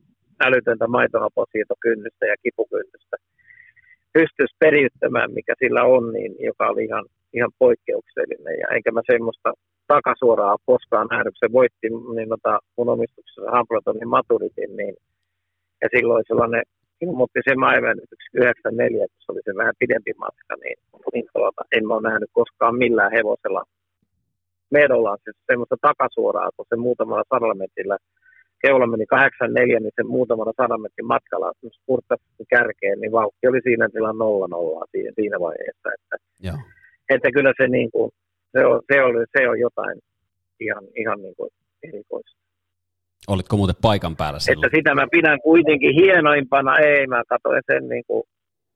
[0.46, 3.18] älytöntä maitohaposiitokynnystä ja kipukynnystä
[4.14, 8.56] pystyisi periyttämään, mikä sillä on, niin joka oli ihan, ihan poikkeuksellinen.
[8.62, 9.50] Ja enkä mä semmoista
[9.88, 14.96] takasuoraa koskaan nähnyt, kun se voitti niin tota, mun omistuksessa Hampletonin maturitin, niin
[15.82, 16.64] ja silloin sellainen
[17.02, 20.78] ilmoitti se maailmanennätyksen 94, kun se oli se vähän pidempi matka, niin,
[21.14, 23.64] niin tuota, en mä ole nähnyt koskaan millään hevosella
[24.72, 27.98] Medolla siis semmoista takasuoraa, kun se muutamalla sadalla metrillä
[28.66, 33.90] keula meni 84, niin se muutamalla sadan metrin matkalla spurttasi kärkeen, niin vauhti oli siinä
[33.90, 35.90] tilan nolla nollaa siinä, siinä vaiheessa.
[35.96, 36.16] Että,
[36.48, 36.58] Joo.
[37.10, 38.12] että kyllä se, niin kuin,
[38.52, 39.98] se, on, se, oli, se on jotain
[40.60, 41.50] ihan, ihan niin kuin
[41.84, 42.38] erikoista.
[43.28, 44.66] Olitko muuten paikan päällä silloin?
[44.66, 46.78] Että sitä mä pidän kuitenkin hienoimpana.
[46.78, 48.24] Ei, mä katsoin sen, niin kuin,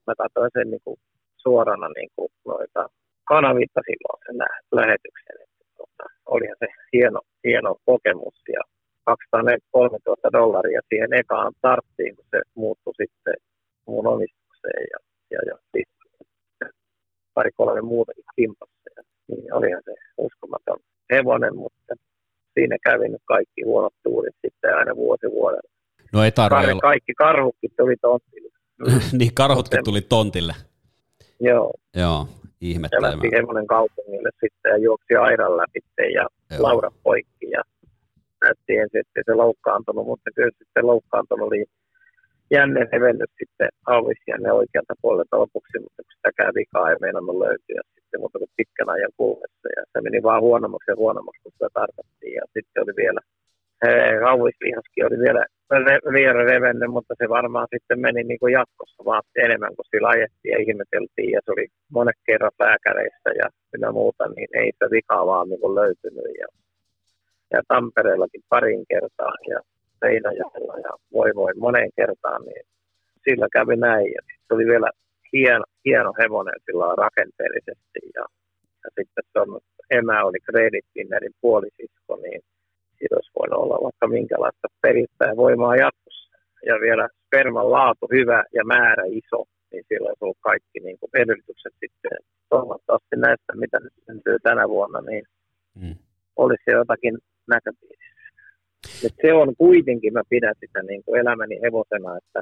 [0.08, 0.98] mä katsoin sen niin kuin
[1.38, 2.90] suorana niin kuin noita
[3.24, 4.38] kanavitta silloin sen
[4.72, 5.36] lähetyksen.
[5.44, 8.62] Että, tuota, olihan se hieno, hieno kokemus ja
[9.10, 13.34] 213 dollaria siihen ekaan tarttiin, kun se muuttui sitten
[13.88, 15.00] muun omistukseen ja,
[15.32, 15.56] ja, ja
[17.34, 18.90] pari kolme muutakin kimpassa.
[18.98, 20.80] Ja, niin olihan se uskomaton
[21.14, 21.94] hevonen, mutta
[22.54, 25.70] siinä kävi nyt kaikki huonot tuurit sitten aina vuosi vuodella.
[26.14, 26.82] No ei tarvitse olla.
[26.82, 28.50] Kaikki karhutkin tuli tontille.
[29.20, 30.54] niin, karhutkin tuli tontille.
[31.40, 31.74] Joo.
[31.96, 32.28] Joo,
[32.62, 33.14] ihmettelemään.
[33.14, 35.80] Ja lähti hevonen kaupungille sitten ja juoksi aidan läpi
[36.14, 36.64] ja Joo.
[36.64, 37.62] Laura poikki ja
[38.44, 41.66] näytti ensin, että se loukkaantunut, mutta kyllä sitten loukkaantunut oli
[42.52, 43.70] jänne hevennyt sitten
[44.40, 48.90] ne oikealta puolelta lopuksi, mutta kun sitäkään vikaa ei meinannut löytyä sitten, mutta kuin pitkän
[48.90, 49.68] ajan kuluessa.
[49.76, 52.34] Ja se meni vaan huonommaksi ja huonommaksi, kun sitä tarvittiin.
[52.40, 53.22] Ja sitten oli vielä,
[54.28, 55.44] hauislihaskin oli vielä,
[56.18, 60.54] vielä revennyt, mutta se varmaan sitten meni niin kuin jatkossa vaan enemmän, kun sillä ajettiin
[60.56, 61.32] ja ihmeteltiin.
[61.36, 65.62] Ja se oli monet kerrat lääkäreissä ja mitä muuta, niin ei sitä vikaa vaan niin
[65.62, 66.30] kuin löytynyt.
[66.42, 66.48] Ja,
[67.54, 69.60] ja Tampereellakin parin kertaa ja
[70.00, 72.64] Seinäjoella ja voi voi moneen kertaan, niin
[73.24, 74.08] sillä kävi näin.
[74.16, 74.90] Ja sitten oli vielä
[75.34, 78.26] hieno, hieno hevonen sillä rakenteellisesti ja,
[78.84, 79.60] ja sitten se on,
[79.90, 82.42] emä oli Credit Winnerin puolisisko, niin
[82.98, 86.38] siitä olisi voinut olla vaikka minkälaista perittäjä voimaa jatkossa.
[86.66, 89.40] Ja vielä sperman laatu hyvä ja määrä iso,
[89.72, 92.18] niin silloin olisi ollut kaikki niin kuin edellytykset sitten
[92.50, 95.24] toivottavasti näistä, mitä nyt syntyy tänä vuonna, niin
[95.82, 95.96] mm.
[96.36, 97.18] olisi jotakin
[97.50, 98.20] näköpiirissä.
[99.06, 102.42] Et se on kuitenkin, mä pidän sitä niin kuin elämäni hevosena, että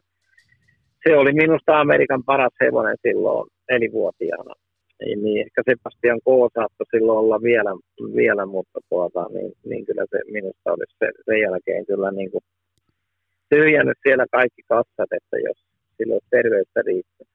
[1.03, 4.53] se oli minusta Amerikan paras hevonen silloin nelivuotiaana.
[4.99, 6.27] Niin, ehkä Sebastian K.
[6.53, 7.71] saattoi silloin olla vielä,
[8.15, 12.43] vielä mutta tuota, niin, niin, kyllä se minusta olisi se, sen jälkeen kyllä niin kuin
[13.49, 15.59] tyhjännyt siellä kaikki kassat, että jos
[15.97, 17.27] silloin terveyttä riittää.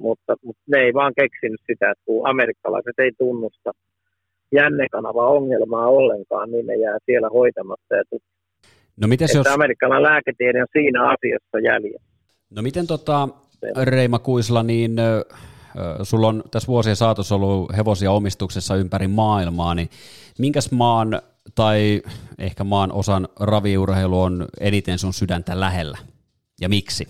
[0.00, 3.70] Mutta, mutta ne ei vaan keksinyt sitä, että kun amerikkalaiset ei tunnusta
[4.52, 8.18] jännekanava ongelmaa ollenkaan, niin ne jää siellä hoitamatta ja
[9.00, 9.46] No mites jos...
[9.46, 12.04] amerikkalainen lääketiede on siinä asiassa jäljellä.
[12.50, 13.28] No miten tota,
[13.84, 14.96] Reima Kuisla, niin
[16.02, 19.88] sulla on tässä vuosien saatossa ollut hevosia omistuksessa ympäri maailmaa, niin
[20.38, 21.22] minkäs maan
[21.54, 22.02] tai
[22.38, 25.98] ehkä maan osan raviurheilu on eniten sun sydäntä lähellä
[26.60, 27.08] ja miksi?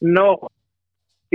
[0.00, 0.38] No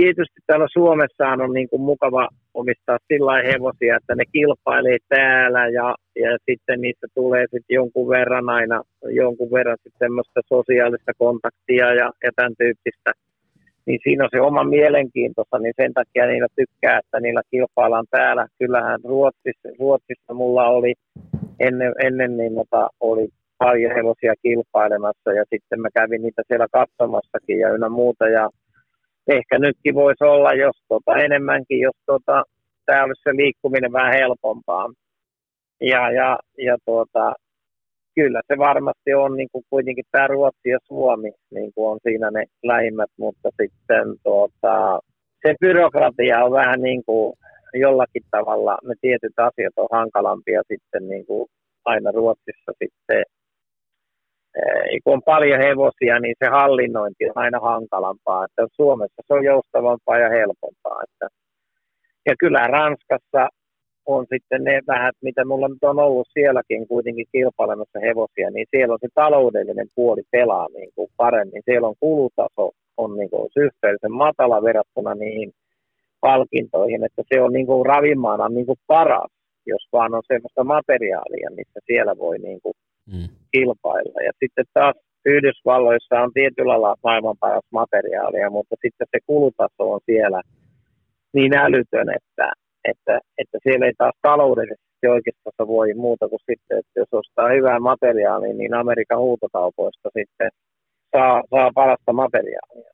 [0.00, 5.94] tietysti täällä Suomessa on niin kuin mukava omistaa sillä hevosia, että ne kilpailee täällä ja,
[6.24, 8.82] ja sitten niistä tulee sitten jonkun verran aina,
[9.22, 13.10] jonkun verran sitten semmoista sosiaalista kontaktia ja, ja tämän tyyppistä.
[13.86, 18.46] Niin siinä on se oma mielenkiintoista, niin sen takia niillä tykkää, että niillä kilpaillaan täällä.
[18.58, 20.94] Kyllähän Ruotsissa, Ruotsissa mulla oli
[21.60, 27.58] ennen, ennen niin nota, oli paljon hevosia kilpailemassa ja sitten mä kävin niitä siellä katsomassakin
[27.58, 28.50] ja ynnä muuta ja
[29.28, 32.44] ehkä nytkin voisi olla, jos tota, enemmänkin, jos tota,
[32.86, 34.86] tämä olisi se liikkuminen vähän helpompaa.
[35.80, 37.34] Ja, ja, ja tuota,
[38.14, 42.30] kyllä se varmasti on niin kuin kuitenkin tämä Ruotsi ja Suomi niin kuin on siinä
[42.30, 45.00] ne lähimmät, mutta sitten tuota,
[45.46, 47.32] se byrokratia on vähän niin kuin
[47.74, 51.48] jollakin tavalla, ne tietyt asiat on hankalampia sitten niin kuin
[51.84, 53.22] aina Ruotsissa sitten.
[55.04, 58.44] Kun on paljon hevosia, niin se hallinnointi on aina hankalampaa.
[58.44, 61.02] Että Suomessa se on joustavampaa ja helpompaa.
[61.02, 61.26] Että,
[62.26, 63.48] ja kyllä Ranskassa
[64.06, 68.92] on sitten ne vähät, mitä mulla nyt on ollut sielläkin kuitenkin kilpailemassa hevosia, niin siellä
[68.92, 71.62] on se taloudellinen puoli pelaa niin kuin paremmin.
[71.64, 75.52] Siellä on kulutaso on niin kuin suhteellisen matala verrattuna niihin
[76.20, 79.32] palkintoihin, että se on niin kuin ravimaana niin kuin paras,
[79.66, 82.74] jos vaan on sellaista materiaalia, missä siellä voi niin kuin
[83.12, 83.28] mm.
[83.52, 84.20] kilpailla.
[84.22, 90.00] Ja sitten taas Yhdysvalloissa on tietyllä lailla maailman paras materiaalia, mutta sitten se kulutaso on
[90.06, 90.40] siellä
[91.32, 92.52] niin älytön, että,
[92.84, 97.80] että, että siellä ei taas taloudellisesti oikeastaan voi muuta kuin sitten, että jos ostaa hyvää
[97.80, 100.50] materiaalia, niin Amerikan huutokaupoista sitten
[101.16, 102.90] saa, saa parasta materiaalia.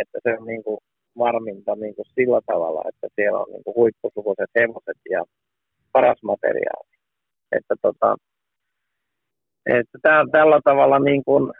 [0.00, 0.78] Että se on niin kuin
[1.18, 5.24] varminta niin kuin sillä tavalla, että siellä on niin kuin huippusukuiset hevoset ja
[5.92, 6.90] paras materiaali.
[7.52, 8.16] Että, tota,
[9.66, 11.52] että tää, tällä tavalla niin kuin,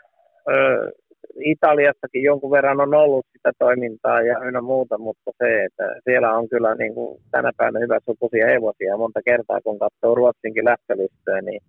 [0.49, 0.91] ö,
[1.39, 6.49] Italiassakin jonkun verran on ollut sitä toimintaa ja ynnä muuta, mutta se, että siellä on
[6.49, 8.97] kyllä niin kuin tänä päivänä hyvä sukuisia hevosia.
[8.97, 11.61] Monta kertaa kun katsoo Ruotsinkin lähtölistöä, niin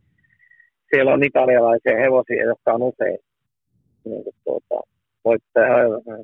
[0.90, 3.18] siellä on italialaisia hevosia, jotka on usein
[4.04, 4.80] niin kuin tuota,
[5.24, 5.74] voittaja,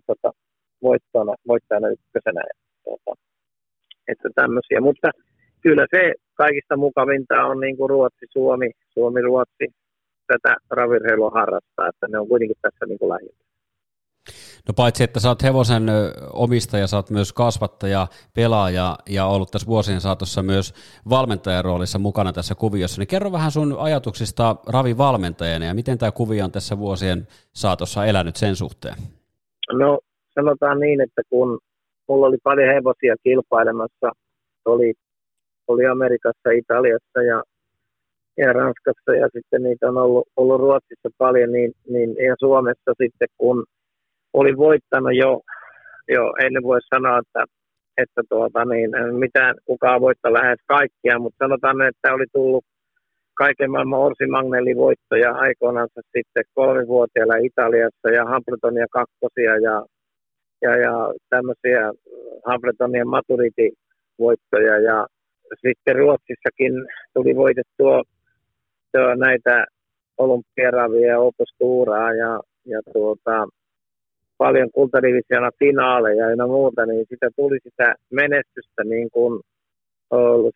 [0.07, 0.33] tuota,
[0.83, 2.43] voittona, voittajana ykkösenä.
[2.85, 3.21] Tuota,
[4.09, 4.81] että tämmöisiä.
[4.81, 5.11] Mutta
[5.61, 9.67] kyllä se kaikista mukavinta on niin kuin Ruotsi, Suomi, Suomi, Ruotsi,
[10.27, 13.45] tätä ravirheilua harrastaa, että ne on kuitenkin tässä niin kuin lähinnä.
[14.69, 15.83] No paitsi, että sä oot hevosen
[16.33, 20.75] omistaja, sä oot myös kasvattaja, pelaaja ja ollut tässä vuosien saatossa myös
[21.11, 26.45] valmentajan roolissa mukana tässä kuviossa, niin kerro vähän sun ajatuksista ravivalmentajana ja miten tämä kuvio
[26.45, 28.95] on tässä vuosien saatossa elänyt sen suhteen?
[29.73, 29.99] No
[30.35, 31.59] sanotaan niin, että kun
[32.09, 34.13] mulla oli paljon hevosia kilpailemassa,
[34.65, 34.95] oli,
[35.69, 37.43] oli Amerikassa, Italiassa ja,
[38.39, 43.29] ja Ranskassa ja sitten niitä on ollut, ollut Ruotsissa paljon, niin, niin ja Suomessa sitten
[43.39, 43.65] kun
[44.33, 45.41] oli voittanut jo,
[46.09, 47.45] jo en voi sanoa, että,
[47.97, 52.65] että tuota, niin, mitään, kukaan voittaa lähes kaikkia, mutta sanotaan, että oli tullut
[53.35, 59.87] kaiken maailman Orsi Magnelli-voittoja aikoinaan sitten kolmivuotiailla Italiassa ja Hamiltonia kakkosia ja,
[60.63, 61.93] ja, ja tämmöisiä
[62.47, 65.07] Hamiltonien maturity-voittoja ja
[65.67, 66.73] sitten Ruotsissakin
[67.15, 68.03] tuli voitettua
[69.17, 69.67] näitä
[70.19, 73.47] olympiaravia ja opustuuraa ja, ja tuota,
[74.39, 79.41] paljon kultadivisiona finaaleja ja muuta, niin sitä tuli sitä menestystä niin kuin.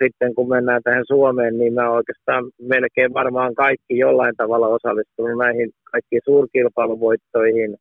[0.03, 5.71] Sitten kun mennään tähän Suomeen, niin mä oikeastaan melkein varmaan kaikki jollain tavalla osallistunut näihin
[5.93, 7.77] kaikkiin suurkilpailuvoittoihin,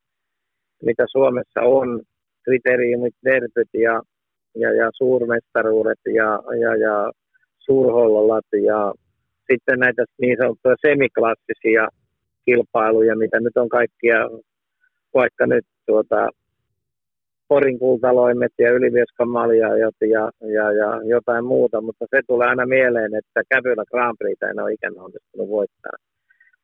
[0.82, 2.00] mitä Suomessa on,
[2.44, 4.02] kriteeriumit, derbyt ja,
[4.54, 7.12] ja, ja suurmestaruudet ja, ja, ja
[7.58, 8.94] suurhollolat ja
[9.52, 11.88] sitten näitä niin sanottuja semiklassisia
[12.44, 14.18] kilpailuja, mitä nyt on kaikkia,
[15.14, 16.28] vaikka nyt tuota,
[17.48, 23.14] Porin kultaloimet ja Ylivieskan maljaajat ja, ja, ja, jotain muuta, mutta se tulee aina mieleen,
[23.14, 25.96] että Käpylä Grand Prix en ole ikänä onnistunut voittaa.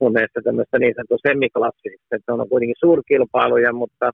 [0.01, 4.11] Mun mielestä tämmöistä niin sanottu semiklassista, että on kuitenkin suurkilpailuja, mutta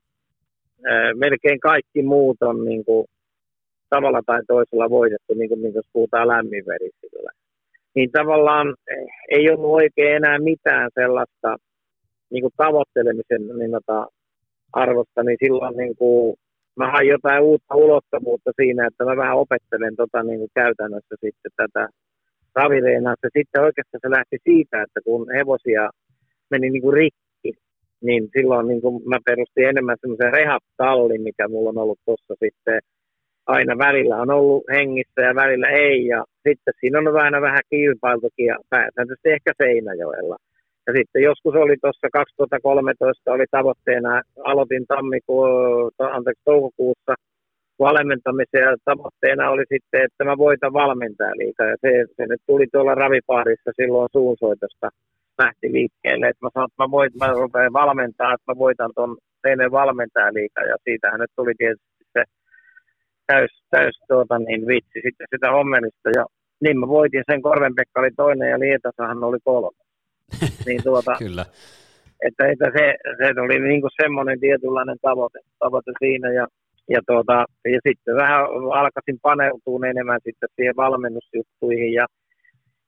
[0.85, 3.07] ää, melkein kaikki muut on niin kuin,
[3.89, 7.31] tavalla tai toisella voitettu, niin kuin, niin kuin puhutaan lämminverisillä.
[7.95, 11.55] Niin tavallaan eh, ei ollut oikein enää mitään sellaista
[12.31, 13.71] niin kuin tavoittelemisen niin,
[14.73, 16.35] arvosta, niin silloin niin kuin,
[16.75, 21.51] mä hain jotain uutta ulottuvuutta siinä, että mä vähän opettelen tota, niin kuin käytännössä sitten
[21.55, 21.89] tätä
[22.55, 23.27] ravireenassa.
[23.37, 25.89] Sitten oikeastaan se lähti siitä, että kun hevosia
[26.51, 27.51] meni niin kuin rikki,
[28.01, 32.79] niin silloin niin kuin mä perustin enemmän semmoisen rehab-tallin, mikä mulla on ollut tuossa sitten
[33.47, 36.05] aina välillä on ollut hengissä ja välillä ei.
[36.05, 40.37] Ja sitten siinä on aina vähän kilpailtukin ja pääsääntöisesti ehkä Seinäjoella.
[40.87, 47.13] Ja sitten joskus oli tuossa 2013 oli tavoitteena, aloitin tammikuun, anteeksi, toukokuussa
[47.79, 51.67] valmentamisen ja tavoitteena oli sitten, että mä voitan valmentajaliikaa.
[51.67, 54.89] Ja se, se nyt tuli tuolla ravipaarissa silloin suunsoitosta
[55.37, 59.17] lähti liikkeelle, että mä sanoin, että mä, voit, mä rupean valmentaa, että mä voitan tuon
[59.43, 62.23] teille valmentajaliikaa ja siitähän nyt tuli tietysti se
[63.31, 66.25] täys, täys tuota, niin vitsi sitten sitä hommelista ja
[66.63, 69.81] niin mä voitin sen, Korven-Pekka oli toinen ja Lietasahan oli kolme.
[70.67, 71.45] niin tuota, Kyllä.
[72.27, 76.47] Että, että se, se oli niin kuin semmoinen tietynlainen tavoite, tavoite siinä ja,
[76.89, 78.41] ja, tuota, ja sitten vähän
[78.79, 82.05] alkaisin paneutua enemmän sitten siihen valmennusjuttuihin ja,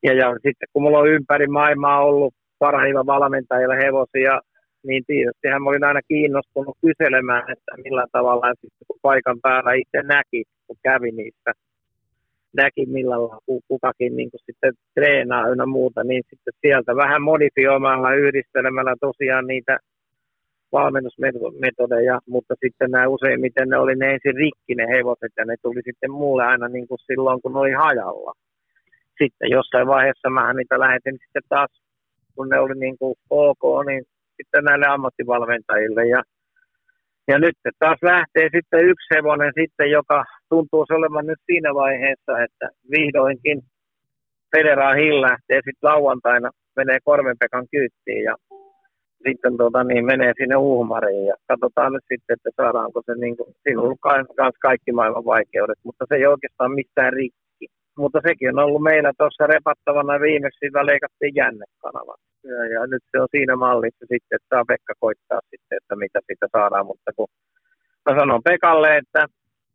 [0.03, 4.41] ja, ja sitten kun mulla on ympäri maailmaa ollut parhailla valmentajilla hevosia
[4.87, 10.01] niin tietysti hän oli aina kiinnostunut kyselemään, että millä tavalla sitten, kun paikan päällä itse
[10.03, 11.51] näki, kun kävi niissä,
[12.57, 13.15] näki millä
[13.67, 19.77] kukakin niin kuin sitten treenaa ynnä muuta, niin sitten sieltä vähän modifioimalla, yhdistelemällä tosiaan niitä
[20.71, 25.81] valmennusmetodeja, mutta sitten nämä useimmiten ne oli ne ensin rikki ne hevoset ja ne tuli
[25.83, 28.33] sitten mulle aina niin kuin silloin, kun ne oli hajalla.
[29.21, 31.71] Sitten jossain vaiheessa mä niitä lähetin sitten taas,
[32.35, 34.03] kun ne oli niin kuin ok, niin
[34.37, 36.21] sitten näille ammattivalmentajille ja
[37.27, 42.69] ja nyt taas lähtee sitten yksi hevonen sitten, joka tuntuu olevan nyt siinä vaiheessa, että
[42.91, 43.61] vihdoinkin
[44.55, 48.35] Federaa Hill lähtee sitten lauantaina, menee Korvenpekan kyyttiin ja
[49.27, 53.49] sitten tota, niin menee sinne Uhmariin ja katsotaan nyt sitten, että saadaanko se niin kuin,
[53.63, 57.65] siinä on kanssa kaikki maailman vaikeudet, mutta se ei oikeastaan mitään rikki.
[57.97, 62.15] Mutta sekin on ollut meillä tuossa repattavana viimeksi, sitä leikattiin jännekanava.
[62.43, 66.47] Ja, nyt se on siinä mallissa sitten, että saa Pekka koittaa sitten, että mitä siitä
[66.51, 67.27] saadaan, mutta kun
[68.05, 69.25] mä sanon Pekalle, että,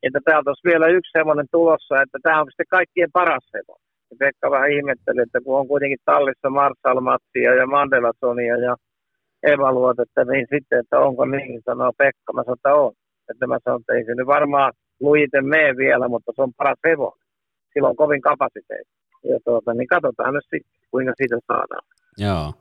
[0.02, 3.88] että täältä olisi vielä yksi semmoinen tulossa, että tämä on sitten kaikkien paras hevonen.
[4.18, 8.76] Pekka vähän ihmetteli, että kun on kuitenkin tallissa Marshall Matsia ja Mandela Sonia ja
[9.42, 12.92] evaluotetta, niin sitten, että onko niin, sanoo Pekka, mä sanon, että on.
[13.30, 16.78] Että mä sanon, että ei se nyt varmaan lujiten mene vielä, mutta se on paras
[16.84, 17.26] hevonen.
[17.72, 18.94] Sillä on kovin kapasiteetti.
[19.24, 21.84] Ja tuota, niin katsotaan nyt sitten, kuinka siitä saadaan.
[22.18, 22.52] Joo.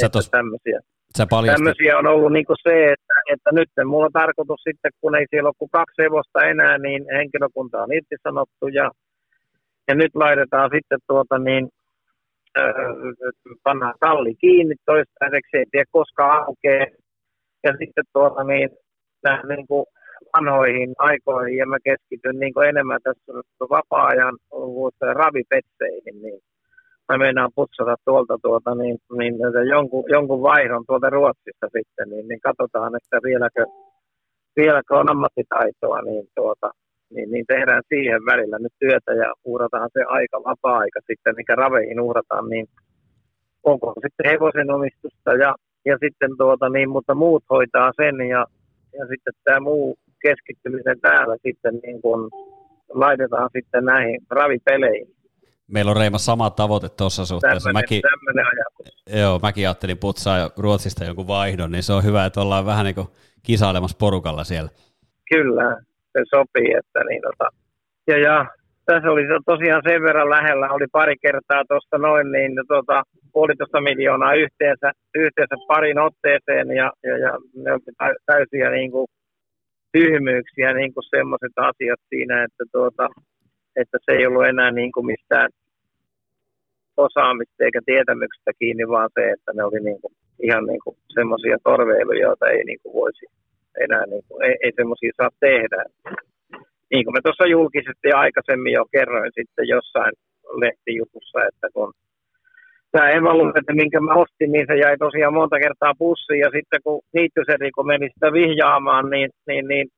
[0.00, 0.30] Sä tos...
[0.30, 0.80] tämmöisiä.
[1.18, 1.56] Sä paljastit...
[1.56, 5.48] Tämmöisiä on ollut niin se, että, että nyt mulla on tarkoitus sitten, kun ei siellä
[5.48, 8.90] ole kuin kaksi hevosta enää, niin henkilökunta on irtisanottu ja,
[9.88, 11.68] ja nyt laitetaan sitten tuota niin,
[13.62, 16.86] pannaan talli kiinni toistaiseksi, ei tiedä koska aukeaa.
[17.64, 18.70] Ja sitten tuota niin,
[19.48, 19.86] niin kuin
[20.36, 23.32] vanhoihin aikoihin ja mä keskityn niin kuin enemmän tässä
[23.70, 24.36] vapaa-ajan
[25.12, 26.40] ravipetseihin, niin
[27.08, 29.34] mä meinaan putsata tuolta tuota, niin, niin
[29.68, 33.64] jonkun, jonkun vaihdon tuolta Ruotsista sitten, niin, niin katsotaan, että vieläkö,
[34.56, 36.70] vieläkö on ammattitaitoa, niin tuota,
[37.14, 42.00] niin, niin tehdään siihen välillä nyt työtä ja uhrataan se aika, vapaa-aika sitten, mikä raveihin
[42.00, 42.66] uhrataan, niin
[43.62, 48.46] onko sitten hevosen omistusta ja, ja sitten tuota, niin, mutta muut hoitaa sen ja,
[48.98, 52.30] ja sitten tämä muu keskittyminen täällä sitten niin kun
[52.88, 55.15] laitetaan sitten näihin ravipeleihin.
[55.72, 57.68] Meillä on Reima sama tavoite tuossa suhteessa.
[57.68, 58.46] Tämmönen, mäkin, tämmönen
[59.20, 62.94] joo, mäkin ajattelin putsaa Ruotsista jonkun vaihdon, niin se on hyvä, että ollaan vähän niin
[62.94, 63.08] kuin
[63.42, 64.70] kisailemassa porukalla siellä.
[65.30, 65.80] Kyllä,
[66.12, 66.74] se sopii.
[66.78, 67.50] Että niin, tota.
[68.06, 68.46] ja, ja
[68.86, 73.02] tässä oli tosiaan sen verran lähellä, oli pari kertaa tuosta noin, niin tota,
[73.32, 79.06] puolitoista miljoonaa yhteensä, yhteensä parin otteeseen ja, ja, ja ne oli täysiä niin kuin,
[79.92, 83.08] tyhmyyksiä, niin kuin semmoiset asiat siinä, että, tuota,
[83.76, 85.50] että se ei ollut enää niin kuin mistään
[86.96, 90.12] osaamista eikä tietämyksestä kiinni, vaan se, että ne oli niin kuin,
[90.42, 93.26] ihan niin kuin semmoisia torveiluja, joita ei niin kuin voisi
[93.84, 95.84] enää niin kuin, ei, ei semmoisia saa tehdä.
[96.90, 100.12] Niin kuin me tuossa julkisesti aikaisemmin jo kerroin sitten jossain
[100.62, 101.92] lehtijutussa, että kun
[102.92, 103.08] tämä
[103.58, 107.70] että minkä mä ostin, niin se jäi tosiaan monta kertaa pussiin, ja sitten kun niittyseri,
[107.70, 109.88] kun meni sitä vihjaamaan, niin, niin, niin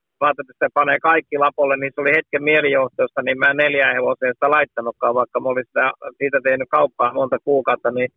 [0.58, 5.14] se panee kaikki lapolle, niin se oli hetken mielijohtoista, niin mä neljä hevoseen sitä laittanutkaan,
[5.14, 8.08] vaikka mä olin sitä, siitä tehnyt kauppaa monta kuukautta, niin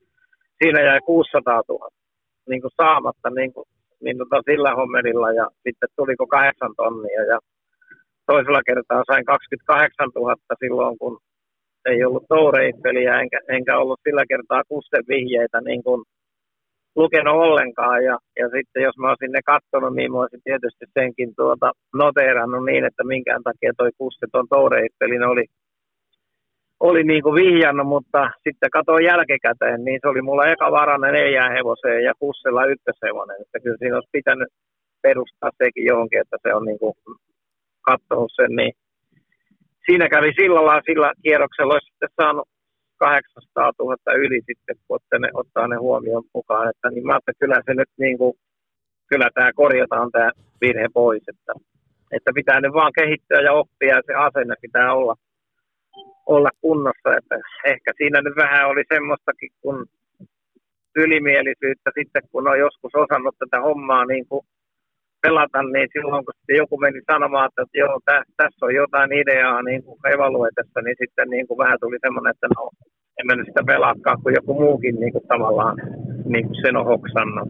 [0.63, 1.89] siinä jäi 600 000
[2.49, 3.65] niin kuin saamatta niin kuin
[4.03, 7.39] niin tota sillä hommelilla ja sitten tuliko kahdeksan tonnia ja
[8.25, 11.17] toisella kertaa sain 28 000 silloin, kun
[11.85, 16.03] ei ollut toureippeliä, enkä, enkä ollut sillä kertaa kusten vihjeitä niin kuin
[16.95, 18.03] lukenut ollenkaan.
[18.03, 22.65] Ja, ja sitten jos mä olisin ne katsonut, niin mä olisin tietysti senkin tuota noteerannut
[22.65, 23.89] niin, että minkään takia toi
[24.33, 25.45] on toureippeli oli
[26.81, 31.51] oli niin kuin vihjannut, mutta sitten katsoin jälkikäteen, niin se oli mulla eka varana neljään
[31.51, 33.41] hevoseen ja kussella ykköshevonen.
[33.41, 34.47] Että kyllä siinä olisi pitänyt
[35.01, 36.93] perustaa sekin johonkin, että se on niin kuin
[37.81, 38.55] katsonut sen.
[38.55, 38.73] Niin
[39.85, 42.47] siinä kävi sillä lailla, sillä kierroksella olisi sitten saanut
[43.01, 46.69] 800 000 yli sitten, kun ne, ottaa ne huomioon mukaan.
[46.69, 48.33] Että, niin mä että kyllä se nyt niin kuin,
[49.09, 50.29] kyllä tämä korjataan tämä
[50.61, 51.53] virhe pois, että,
[52.15, 55.15] että pitää ne vaan kehittyä ja oppia ja se asenne pitää olla–
[56.25, 57.09] olla kunnossa.
[57.17, 57.35] Että
[57.65, 59.85] ehkä siinä nyt vähän oli semmoistakin kun
[60.95, 64.45] ylimielisyyttä sitten, kun on joskus osannut tätä hommaa niin kuin
[65.21, 69.61] pelata, niin silloin kun sitten joku meni sanomaan, että joo, tä, tässä on jotain ideaa
[69.61, 72.69] niin kuin evaluetessa, niin sitten niin kuin vähän tuli semmoinen, että no,
[73.21, 75.77] en mä nyt sitä pelaakaan, kun joku muukin niin kuin tavallaan
[76.33, 77.49] niin kuin sen on hoksannut.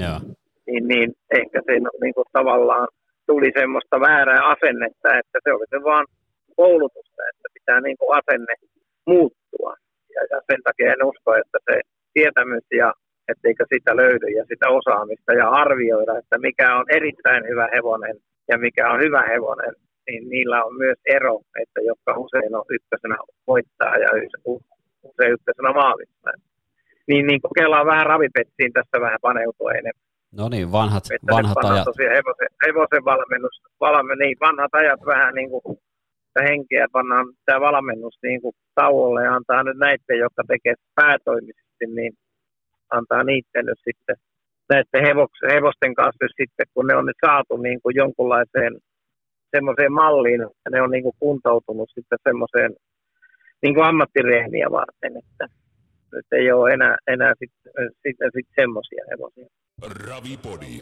[0.00, 0.22] Yeah.
[0.66, 1.08] Niin, niin
[1.40, 2.88] ehkä se niin kuin tavallaan
[3.26, 6.06] tuli semmoista väärää asennetta, että se oli se vaan
[6.56, 8.54] koulutusta, että pitää niin kuin asenne
[9.06, 9.72] muuttua.
[10.14, 11.80] Ja, ja sen takia en usko, että se
[12.14, 12.92] tietämys ja
[13.28, 18.16] etteikö sitä löydy ja sitä osaamista ja arvioida, että mikä on erittäin hyvä hevonen
[18.50, 19.74] ja mikä on hyvä hevonen,
[20.06, 23.16] niin niillä on myös ero, että jotka usein on ykkösenä
[23.46, 24.08] voittaa ja
[25.34, 26.32] ykkösenä maalistaa.
[27.08, 30.06] Niin, niin kokeillaan vähän ravipetsiin tässä vähän paneutua enemmän.
[30.38, 31.84] No niin, vanhat, että vanhat ajat.
[31.84, 35.62] Tosiaan hevosen, hevosen valmennus, valme, niin vanhat ajat vähän niin kuin
[36.48, 42.12] henkeä, pannaan tämä valmennus niin kuin tauolle ja antaa nyt näiden, jotka tekee päätoimisesti, niin
[42.90, 44.16] antaa niiden nyt sitten
[44.70, 45.04] näiden
[45.52, 48.74] hevosten kanssa sitten, kun ne on nyt saatu niin kuin jonkunlaiseen
[49.56, 52.72] semmoiseen malliin, että ne on niin kuin kuntoutunut sitten semmoiseen
[53.62, 55.48] niin kuin ammattireeniä varten, että
[56.12, 59.46] nyt ei ole enää, enää sitten sit, sit semmoisia hevosia.
[60.08, 60.80] Ravipodi.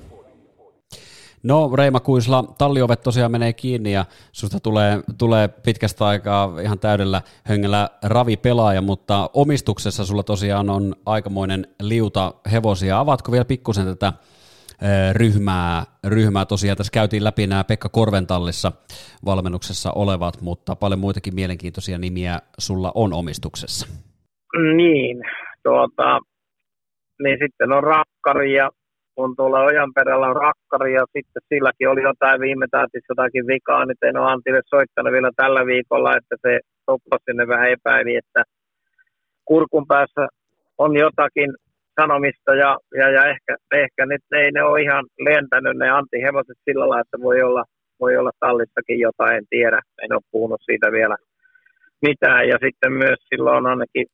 [1.42, 7.22] No Reima Kuisla, talliovet tosiaan menee kiinni ja susta tulee, tulee pitkästä aikaa ihan täydellä
[7.44, 13.00] höngellä ravipelaaja, mutta omistuksessa sulla tosiaan on aikamoinen liuta hevosia.
[13.00, 14.12] Avaatko vielä pikkusen tätä
[15.12, 16.76] ryhmää, ryhmää tosiaan.
[16.76, 18.72] Tässä käytiin läpi nämä Pekka Korventallissa
[19.24, 23.86] valmennuksessa olevat, mutta paljon muitakin mielenkiintoisia nimiä sulla on omistuksessa.
[24.76, 25.22] Niin,
[25.62, 26.18] tuota,
[27.22, 28.70] niin sitten on Rakkari ja
[29.14, 33.96] kun tuolla Ojanperällä on rakkari ja sitten silläkin oli jotain viime taatissa jotakin vikaa, niin
[34.02, 38.42] en ole Antille soittanut vielä tällä viikolla, että se toppasi sinne vähän epäili, että
[39.44, 40.28] kurkun päässä
[40.78, 41.50] on jotakin
[42.00, 46.58] sanomista ja, ja, ja ehkä, ehkä nyt ei ne ole ihan lentänyt ne Antti hevoset
[46.64, 47.64] sillä lailla, että voi olla,
[48.00, 51.16] voi olla tallissakin jotain, en tiedä, en ole puhunut siitä vielä
[52.02, 52.48] mitään.
[52.48, 54.06] Ja sitten myös silloin ainakin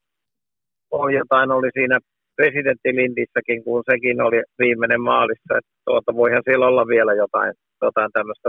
[0.91, 1.99] on jotain oli siinä
[2.37, 7.53] presidenttilindissäkin, kun sekin oli viimeinen maalissa, että tuota, voihan siellä olla vielä jotain,
[7.83, 8.49] jotain tämmöistä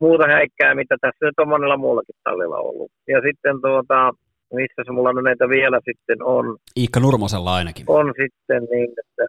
[0.00, 2.90] muuta häikkää, mitä tässä nyt on monella muullakin tallilla ollut.
[3.08, 4.12] Ja sitten tuota,
[4.52, 6.56] missä se mulla näitä vielä sitten on.
[6.80, 7.84] Iikka Nurmosella ainakin.
[7.88, 9.24] On sitten niin, että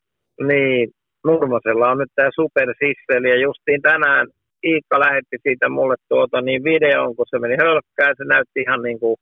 [0.49, 0.89] niin,
[1.25, 4.27] Nurmosella on nyt tämä Super Sisseli ja justiin tänään
[4.63, 8.99] Iikka lähetti siitä mulle tuota niin videon, kun se meni hölkkään, se näytti ihan niin
[8.99, 9.15] kuin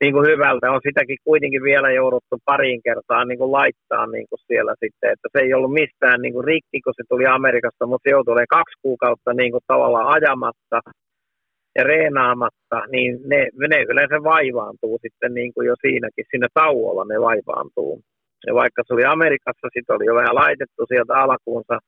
[0.00, 0.72] niin kuin hyvältä.
[0.72, 5.28] On sitäkin kuitenkin vielä jouduttu pariin kertaan niin kuin laittaa niin kuin siellä sitten, että
[5.32, 8.76] se ei ollut mistään niin kuin rikki, kun se tuli Amerikasta, mutta se joutui kaksi
[8.82, 10.78] kuukautta niin kuin tavallaan ajamatta
[11.76, 17.20] ja reenaamatta, niin ne, ne yleensä vaivaantuu sitten niin kuin jo siinäkin, siinä tauolla ne
[17.20, 18.02] vaivaantuu.
[18.46, 21.78] Ja vaikka se oli Amerikassa, sitten oli jo vähän laitettu sieltä alkuunsa,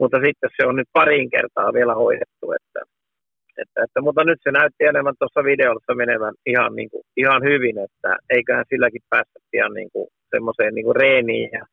[0.00, 2.80] mutta sitten se on nyt pariin kertaa vielä hoidettu, että
[3.62, 7.78] että, että, mutta nyt se näytti enemmän tuossa videossa menevän ihan, niin kuin, ihan hyvin,
[7.78, 11.64] että eiköhän silläkin päästä pian niin kuin, semmoiseen niin kuin reeniin ja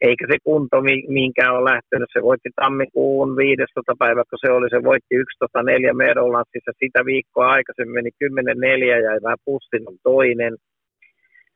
[0.00, 0.76] eikä se kunto
[1.08, 2.08] minkään ole lähtenyt.
[2.12, 3.94] Se voitti tammikuun 15.
[3.98, 9.44] päivä, kun se oli, se voitti 11.4 Meadowlandsissa sitä viikkoa aikaisemmin meni 10.4 ja vähän
[9.44, 10.54] pussin on toinen.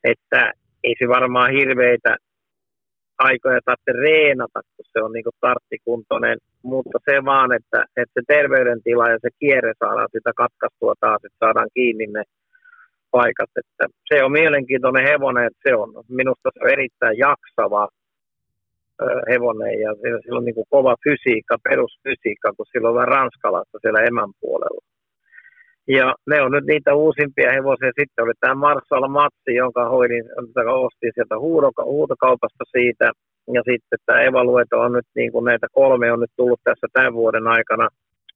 [0.05, 0.53] Että
[0.84, 2.16] ei se varmaan hirveitä
[3.18, 9.11] aikoja tarvitse reenata, kun se on niin starttikuntoinen, mutta se vaan, että, että se terveydentila
[9.11, 12.22] ja se kierre saadaan sitä katkaistua taas, että saadaan kiinni ne
[13.11, 13.51] paikat.
[13.57, 17.89] Että se on mielenkiintoinen hevonen, että se on minusta se on erittäin jaksava
[19.30, 19.90] hevonen ja
[20.22, 24.82] sillä on niin kuin kova fysiikka, perusfysiikka, kun sillä on vähän ranskalaista siellä emän puolella.
[25.88, 27.99] Ja ne on nyt niitä uusimpia hevosia.
[28.01, 30.24] Sitten oli tämä Marshall Matsi, jonka hoidin,
[30.86, 31.36] ostin sieltä
[31.84, 33.07] huutokaupasta siitä.
[33.57, 37.14] Ja sitten tämä Evalueto on nyt, niin kuin näitä kolme on nyt tullut tässä tämän
[37.14, 37.88] vuoden aikana.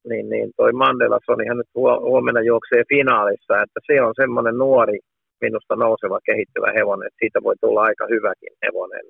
[0.08, 1.70] Niin, niin toi Mandelas on ihan nyt
[2.10, 4.98] huomenna juoksee finaalissa, että se on semmoinen nuori,
[5.40, 9.06] minusta nouseva, kehittyvä hevonen, että siitä voi tulla aika hyväkin hevonen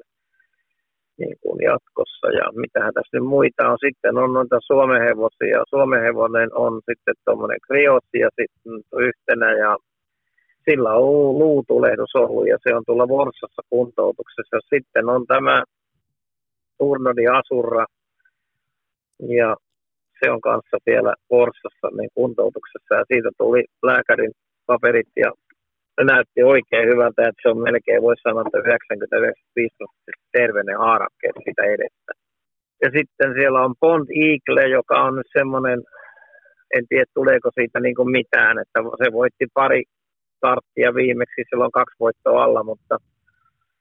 [1.19, 2.27] niin kuin jatkossa.
[2.39, 5.71] Ja mitähän tässä nyt muita on sitten, on noita Suomen hevosia.
[5.71, 8.73] Suomen hevonen on sitten tuommoinen krioti ja sitten
[9.09, 9.77] yhtenä ja
[10.71, 14.57] sillä on luutulehdus ollut ja se on tulla Vorsassa kuntoutuksessa.
[14.75, 15.63] Sitten on tämä
[16.79, 17.85] Turnodi Asurra
[19.39, 19.57] ja
[20.19, 24.33] se on kanssa vielä Vorsassa niin kuntoutuksessa ja siitä tuli lääkärin
[24.67, 25.33] paperit ja
[26.01, 31.63] näytti oikein hyvältä, että se on melkein, voisi sanoa, että 95 prosenttia terveinen haarakkeet sitä
[31.63, 32.13] edestä.
[32.83, 35.79] Ja sitten siellä on Bond Eagle, joka on nyt semmoinen,
[36.77, 39.83] en tiedä tuleeko siitä niin kuin mitään, että se voitti pari
[40.37, 42.97] starttia viimeksi, silloin kaksi voittoa alla, mutta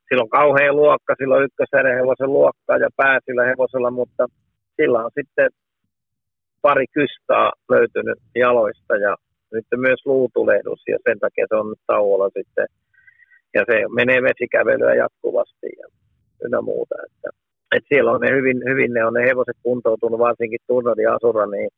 [0.08, 4.24] sillä on kauhean luokka, sillä on ykkösäänen hevosen luokka ja pääsillä hevosella, mutta
[4.82, 5.50] sillä on sitten
[6.62, 9.16] pari kystaa löytynyt jaloista ja
[9.52, 12.68] nyt myös luutulehdus ja sen takia se on tauolla sitten.
[13.54, 15.88] Ja se menee vesikävelyä jatkuvasti ja
[16.46, 16.96] ynnä muuta.
[17.06, 17.30] Että,
[17.76, 21.70] että siellä on ne hyvin, hyvin ne on ne hevoset kuntoutunut, varsinkin Turnodi Asura, niin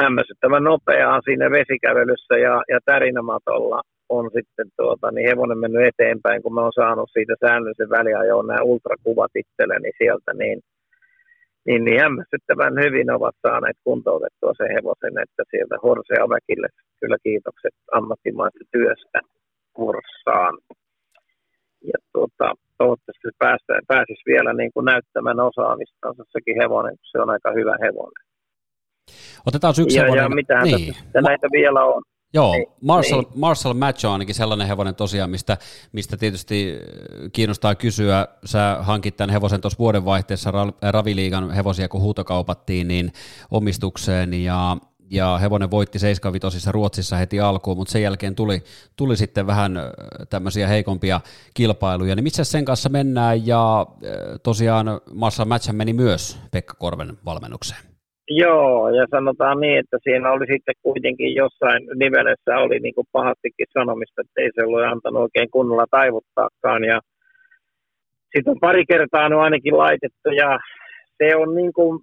[0.00, 3.80] hämmästyttävän nopeaa siinä vesikävelyssä ja, ja tärinämatolla.
[4.08, 8.62] on sitten tuota, niin hevonen mennyt eteenpäin, kun mä oon saanut siitä säännöllisen väliajoon nämä
[8.62, 10.60] ultrakuvat itselleni sieltä, niin,
[11.66, 16.68] niin, niin hämmästyttävän hyvin ovat saaneet kuntoutettua sen hevosen, että sieltä Horsea väkille
[17.00, 19.18] kyllä kiitokset ammattimaista työstä
[19.78, 20.58] Horsaan.
[21.90, 22.46] Ja tuota,
[22.78, 27.74] toivottavasti päästä, pääsisi vielä niin kuin näyttämään osaamista sekin hevonen, kun se on aika hyvä
[27.84, 28.24] hevonen.
[29.46, 30.22] Otetaan yksi ja, hevonen.
[30.22, 30.94] Ja mitä niin.
[31.28, 32.02] näitä vielä on.
[32.34, 33.40] Joo, niin, Marshall, niin.
[33.40, 35.58] Marshall Match on ainakin sellainen hevonen tosiaan, mistä,
[35.92, 38.28] mistä tietysti äh, kiinnostaa kysyä.
[38.44, 40.52] Sä hankit tämän hevosen tuossa vuodenvaihteessa
[40.82, 43.12] Raviliigan hevosia, kun huutokaupattiin, niin
[43.50, 44.76] omistukseen ja
[45.10, 48.62] ja hevonen voitti 75 Ruotsissa heti alkuun, mutta sen jälkeen tuli,
[48.96, 49.84] tuli sitten vähän äh,
[50.30, 51.20] tämmöisiä heikompia
[51.54, 52.16] kilpailuja.
[52.16, 57.95] Niin missä sen kanssa mennään ja äh, tosiaan Massa Match meni myös Pekka Korven valmennukseen?
[58.28, 63.66] Joo, ja sanotaan niin, että siinä oli sitten kuitenkin jossain nivelessä oli niin kuin pahastikin
[63.78, 66.84] sanomista, että ei se ollut antanut oikein kunnolla taivuttaakaan.
[66.84, 67.00] Ja
[68.34, 70.58] sitten on pari kertaa on ainakin laitettu ja
[71.18, 72.02] se on niin kuin,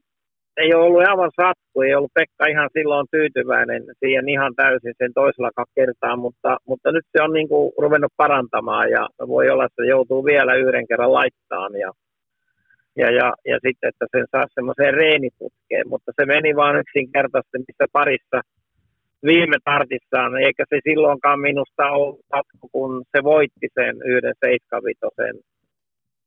[0.57, 5.13] ei ole ollut aivan sattu, ei ollut Pekka ihan silloin tyytyväinen siihen ihan täysin sen
[5.13, 9.83] toisella kertaa, mutta, mutta nyt se on niin kuin ruvennut parantamaan ja voi olla, että
[9.83, 11.91] se joutuu vielä yhden kerran laittaan ja
[12.95, 17.85] ja, ja, ja sitten, että sen saa semmoiseen reeniputkeen, mutta se meni vaan yksinkertaisesti missä
[17.91, 18.41] parissa
[19.25, 25.35] viime tartissaan, eikä se silloinkaan minusta ollut katko, kun se voitti sen yhden seiskavitosen.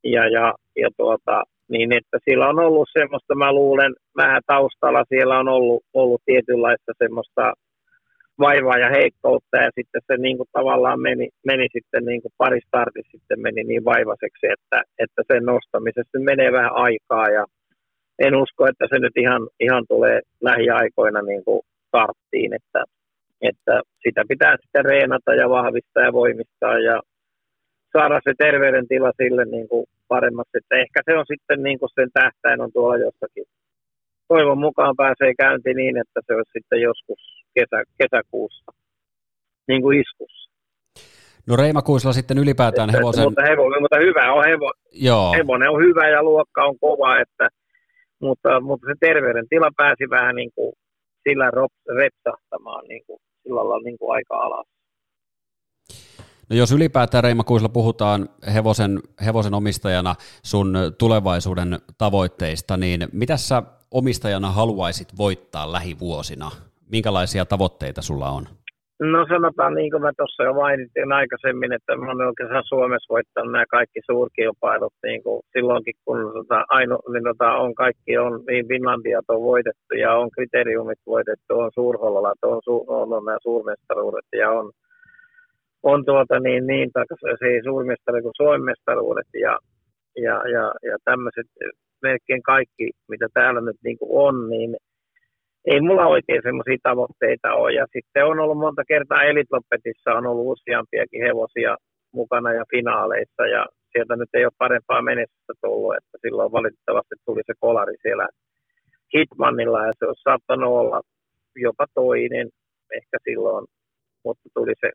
[0.04, 5.38] Ja, ja, ja tuota, niin että sillä on ollut semmoista, mä luulen, vähän taustalla siellä
[5.38, 7.52] on ollut, ollut tietynlaista semmoista
[8.38, 12.60] vaivaa ja heikkoutta ja sitten se niin kuin tavallaan meni, meni sitten niin kuin pari
[12.66, 17.44] startissa sitten meni niin vaivaiseksi, että, että sen nostamisessa menee vähän aikaa ja
[18.18, 22.84] en usko, että se nyt ihan, ihan tulee lähiaikoina niin kuin starttiin, että,
[23.42, 27.00] että sitä pitää sitten reenata ja vahvistaa ja voimistaa ja
[27.92, 32.10] saada se terveydentila sille niin kuin paremmaksi, että ehkä se on sitten niin kuin sen
[32.12, 33.44] tähtäin on tuolla jossakin.
[34.28, 38.72] Toivon mukaan pääsee käynti niin, että se olisi sitten joskus kesä, kesäkuussa
[39.68, 40.50] niin kuin iskussa.
[41.46, 43.24] No Reima Kuisla sitten ylipäätään että, hevosen...
[43.24, 45.32] Mutta, hevonen, mutta hyvä on hevo, Joo.
[45.32, 47.48] hevonen on hyvä ja luokka on kova, että,
[48.20, 50.72] mutta, mutta se terveydentila pääsi vähän niin kuin
[51.28, 51.50] sillä
[52.00, 54.66] repsahtamaan niin kuin, sillä lailla niin kuin aika alas.
[56.50, 63.62] No jos ylipäätään Reima Kuisla puhutaan hevosen, hevosen omistajana sun tulevaisuuden tavoitteista, niin mitä sä
[63.90, 66.50] omistajana haluaisit voittaa lähivuosina?
[66.92, 68.44] Minkälaisia tavoitteita sulla on?
[69.00, 73.52] No sanotaan niin kuin mä tuossa jo mainitsin aikaisemmin, että mä olen oikeastaan Suomessa voittanut
[73.52, 78.68] nämä kaikki suurkilpailut niin kuin silloinkin, kun tota, aino, niin tota, on kaikki, on niin
[78.68, 84.28] Finlandia on voitettu ja on kriteriumit voitettu, on suurhollat, on, su, on, on nämä suurmestaruudet
[84.40, 84.70] ja on,
[85.82, 86.90] on tuota niin, niin
[87.40, 89.58] se suurmestari kuin Suomen mestaruudet ja,
[90.16, 91.46] ja, ja, ja tämmöiset
[92.02, 94.76] melkein kaikki, mitä täällä nyt niin kuin on, niin
[95.66, 97.72] ei mulla oikein semmoisia tavoitteita ole.
[97.72, 101.76] Ja sitten on ollut monta kertaa Elitloppetissa, on ollut useampiakin hevosia
[102.12, 107.42] mukana ja finaaleissa, ja sieltä nyt ei ole parempaa menestystä tullut, että silloin valitettavasti tuli
[107.46, 108.28] se kolari siellä
[109.14, 111.00] Hitmanilla, ja se olisi saattanut olla
[111.56, 112.48] jopa toinen,
[112.98, 113.66] ehkä silloin,
[114.24, 114.90] mutta tuli se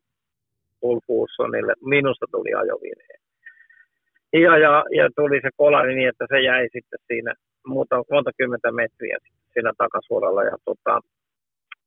[0.82, 3.20] Ulfuussonille, minusta tuli ajovineen.
[4.34, 7.34] Ja, ja, ja tuli se kolari niin, että se jäi sitten siinä
[7.68, 9.18] muuta, monta kymmentä metriä
[9.54, 10.44] siinä takasuoralla.
[10.44, 11.00] Ja tota,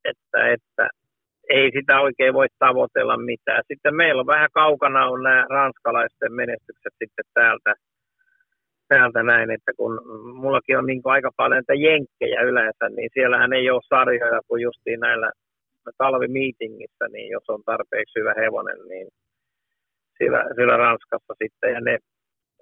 [0.05, 0.89] että, että
[1.51, 3.62] ei sitä oikein voi tavoitella mitään.
[3.68, 7.75] Sitten meillä on vähän kaukana on nämä ranskalaisten menestykset sitten täältä,
[8.89, 10.01] täältä näin, että kun
[10.35, 15.01] mullakin on niin aika paljon näitä jenkkejä yleensä, niin siellähän ei ole sarjoja kuin justiin
[15.01, 15.33] näillä
[15.99, 19.09] talvimiitingissä, niin jos on tarpeeksi hyvä hevonen, niin
[20.18, 21.99] siellä, siellä Ranskassa sitten, ja ne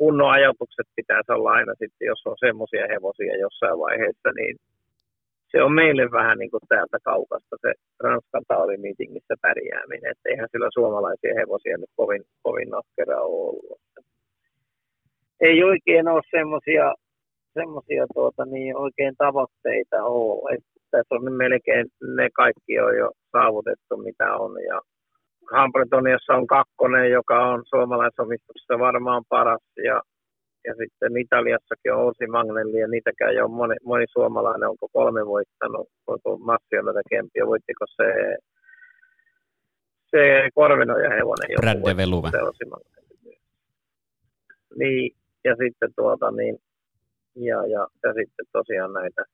[0.02, 4.54] kunnon ajatukset pitäisi olla aina sitten, jos on semmoisia hevosia jossain vaiheessa, niin
[5.50, 7.70] se on meille vähän niin kuin täältä kaukasta se
[8.04, 13.80] Ranskan talvimiitingissä pärjääminen, että eihän sillä suomalaisia hevosia nyt kovin, kovin nokkera ole ollut.
[15.40, 16.94] Ei oikein ole semmoisia
[17.58, 20.54] semmoisia tuota, niin oikein tavoitteita ole.
[20.54, 21.86] Että tässä on melkein
[22.16, 24.52] ne kaikki on jo saavutettu, mitä on.
[24.70, 24.80] Ja
[25.50, 29.62] Hambretoniassa on kakkonen, joka on suomalaisomistuksessa varmaan paras.
[29.84, 30.02] Ja,
[30.66, 35.26] ja sitten Italiassakin on Orsi Magnelli ja niitäkään ei ole moni, moni suomalainen, onko kolme
[35.26, 38.36] voittanut, onko Massiolla Kempi ja voittiko se,
[40.10, 41.48] se Korvinoja hevonen.
[41.60, 42.28] Brad Veluve.
[44.78, 46.58] Niin, ja sitten tuota niin,
[47.36, 49.24] ja, ja, ja sitten tosiaan näitä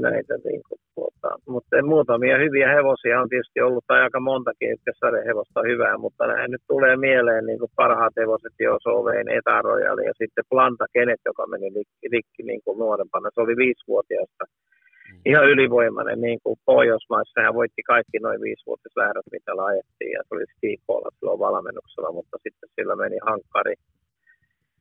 [0.00, 4.92] näitä, niin kuin, tuota, mutta muutamia hyviä hevosia on tietysti ollut, tai aika montakin, että
[5.28, 10.04] hevosta on hyvää, mutta näin nyt tulee mieleen niin kuin parhaat hevoset, jo Sovein, Etarojali
[10.04, 13.30] ja sitten Planta Kenet, joka meni rikki, rikki niin kuin nuorempana.
[13.34, 15.20] Se oli viisivuotiaasta mm.
[15.30, 17.40] ihan ylivoimainen niin kuin Pohjoismaissa.
[17.46, 22.36] Hän voitti kaikki noin viisivuotislähdöt, mitä laajettiin, ja se oli Steve Paula silloin valmennuksella, mutta
[22.44, 23.74] sitten sillä meni hankkari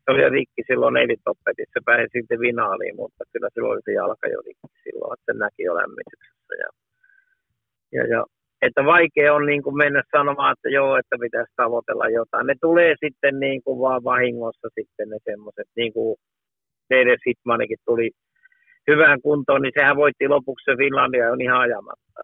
[0.06, 4.28] se oli rikki silloin elitoppetissa, se pääsi sitten vinaaliin, mutta kyllä silloin oli se jalka
[4.28, 6.54] jo rikki silloin, että se näki jo lämmityksessä.
[6.64, 6.70] Ja,
[7.96, 8.26] ja, ja
[8.62, 12.48] että vaikea on niin kuin mennä sanomaan, että joo, että pitäisi tavoitella jotain.
[12.48, 16.16] Ne tulee sitten niin kuin vaan vahingossa sitten ne semmoiset, niin kuin
[16.90, 17.18] D.D.
[17.24, 18.12] Sitmanikin tuli
[18.92, 22.22] hyvään kuntoon, niin sehän voitti lopuksi se Finlandia on ihan ajamatta.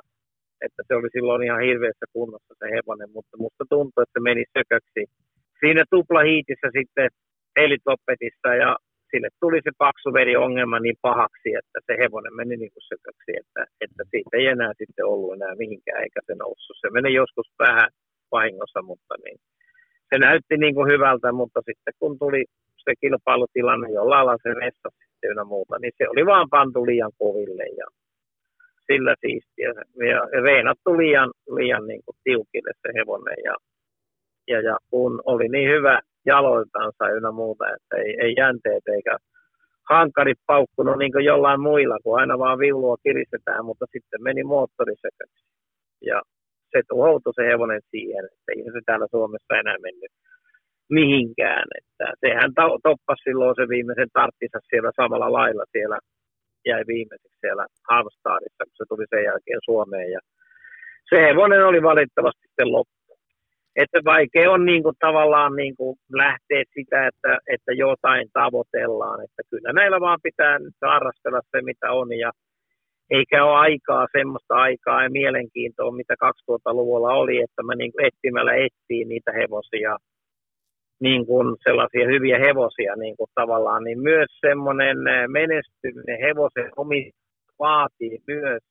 [0.66, 5.02] Että se oli silloin ihan hirveässä kunnossa se hevonen, mutta musta tuntuu, että meni sököksi.
[5.60, 7.10] Siinä tuplahiitissä sitten
[7.56, 8.78] elitoppetissa ja
[9.12, 9.72] sille tuli se
[10.38, 14.74] ongelma niin pahaksi, että se hevonen meni niin kuin sököksi, että, että siitä ei enää
[14.78, 16.78] sitten ollut enää mihinkään eikä se noussut.
[16.82, 17.90] Se meni joskus vähän
[18.32, 19.38] vahingossa, mutta niin,
[20.10, 22.46] se näytti niin kuin hyvältä, mutta sitten kun tuli
[22.84, 27.66] se kilpailutilanne, jolla ala se vessasi sitten muuta, niin se oli vaan pantu liian koville
[27.82, 27.88] ja
[28.88, 29.70] sillä siistiä.
[30.12, 33.56] Ja reenattu liian, liian niin kuin tiukille se hevonen ja,
[34.48, 39.18] ja, ja kun oli niin hyvä jaloiltansa ynnä muuta, että ei, ei jänteet eikä
[39.90, 44.94] hankarit paukkunut niin kuin jollain muilla, kun aina vaan viulua kiristetään, mutta sitten meni moottori
[46.02, 46.22] Ja
[46.72, 50.12] se tuhoutui se hevonen siihen, että ei se täällä Suomessa enää mennyt
[50.90, 51.68] mihinkään.
[51.80, 52.52] Että sehän
[52.84, 55.98] toppasi silloin se viimeisen tarttinsa siellä samalla lailla siellä,
[56.66, 60.12] jäi viimeiseksi siellä Halmstadissa, kun se tuli sen jälkeen Suomeen.
[60.16, 60.20] Ja
[61.10, 63.01] se hevonen oli valitettavasti sitten loppu
[63.76, 69.24] että vaikea on niin kuin, tavallaan niin kuin, lähteä sitä, että, että jotain tavoitellaan.
[69.24, 72.18] Että kyllä näillä vaan pitää harrastella se, mitä on.
[72.18, 72.32] Ja
[73.10, 78.54] eikä ole aikaa, semmoista aikaa ja mielenkiintoa, mitä 2000-luvulla oli, että mä niin kuin etsimällä
[78.54, 79.98] etsiin niitä hevosia,
[81.02, 84.98] niin kuin sellaisia hyviä hevosia niin kuin tavallaan, niin myös semmoinen
[85.28, 87.12] menestyminen hevosen omi
[87.60, 88.64] vaatii myös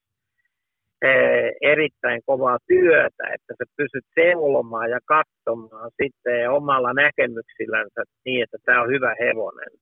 [1.60, 8.82] erittäin kovaa työtä, että sä pystyt seulomaan ja katsomaan sitten omalla näkemyksillänsä niin, että tämä
[8.82, 9.72] on hyvä hevonen.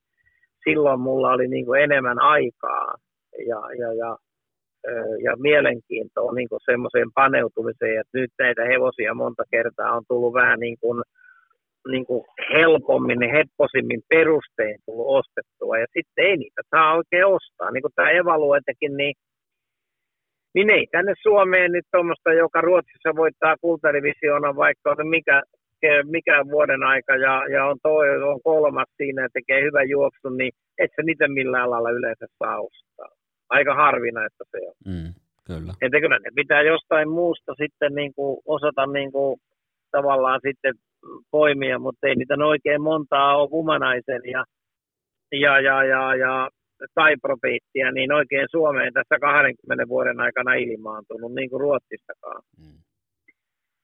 [0.63, 2.95] Silloin mulla oli niin kuin enemmän aikaa
[3.47, 4.17] ja, ja, ja,
[5.23, 10.59] ja mielenkiintoa niin kuin semmoiseen paneutumiseen, että nyt näitä hevosia monta kertaa on tullut vähän
[10.59, 11.03] niin kuin,
[11.91, 17.71] niin kuin helpommin, hepposimmin perustein tullut ostettua ja sitten ei niitä saa oikein ostaa.
[17.71, 19.13] Niin kuin tämä evaluoitekin, niin
[20.53, 25.43] niin ei tänne Suomeen nyt tuommoista, joka Ruotsissa voittaa kultadivisioona, vaikka on mikä,
[26.03, 30.51] mikä vuoden aika ja, ja on, toi, on kolmas siinä ja tekee hyvän juoksun, niin
[30.77, 33.09] et se niitä millään lailla yleensä saa ostaa.
[33.49, 34.73] Aika harvinaista se on.
[34.85, 35.13] Mm,
[35.47, 35.73] kyllä.
[35.81, 39.39] Että kyllä ne pitää jostain muusta sitten niin kuin osata niin kuin
[39.91, 40.73] tavallaan sitten
[41.31, 44.43] poimia, mutta ei niitä oikein montaa ole humanaisen ja,
[45.31, 46.49] ja, ja, ja, ja
[46.95, 47.15] tai
[47.93, 52.41] niin oikein Suomeen tässä 20 vuoden aikana ilmaantunut, niin kuin Ruotsistakaan.
[52.57, 52.79] Mm.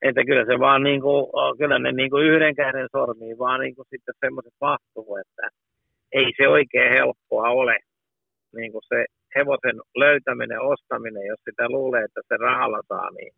[0.02, 1.26] Että kyllä se vaan niin kuin,
[1.58, 5.48] kyllä ne niin kuin yhden käden sormiin vaan niin kuin sitten semmoiset mahtuu, että
[6.12, 7.78] ei se oikein helppoa ole.
[8.56, 9.04] Niin kuin se
[9.36, 13.32] hevosen löytäminen, ostaminen, jos sitä luulee, että se rahalla saa, niin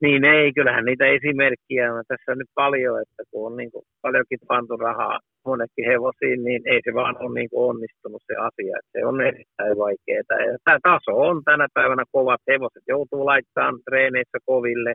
[0.00, 4.38] niin ei, kyllähän niitä esimerkkiä on tässä nyt paljon, että kun on niin kuin paljonkin
[4.48, 5.20] pantu rahaa
[5.50, 8.74] monekin hevosiin, niin ei se vaan ole niin onnistunut se asia.
[8.78, 10.40] Että se on erittäin vaikeaa.
[10.50, 14.92] Ja tämä taso on tänä päivänä kovat hevoset, joutuu laittamaan treeneissä koville,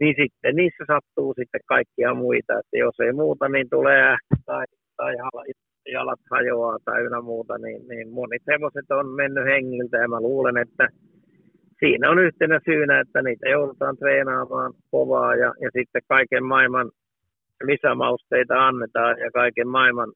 [0.00, 2.52] niin sitten niissä sattuu sitten kaikkia muita.
[2.60, 4.16] Että jos ei muuta, niin tulee
[4.46, 4.64] tai,
[4.96, 5.12] tai
[5.96, 10.56] jalat hajoaa tai ynnä muuta, niin, niin monet hevoset on mennyt hengiltä ja mä luulen,
[10.56, 10.88] että
[11.80, 16.90] siinä on yhtenä syynä, että niitä joudutaan treenaamaan kovaa ja, ja sitten kaiken maailman
[17.62, 20.12] lisämausteita annetaan ja kaiken maailman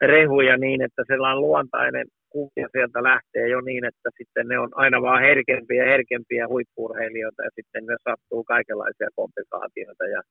[0.00, 5.02] rehuja niin, että sellainen luontainen kuvia sieltä lähtee jo niin, että sitten ne on aina
[5.02, 10.22] vaan herkempiä ja herkempiä huippurheilijoita ja sitten ne sattuu kaikenlaisia komplikaatioita ja,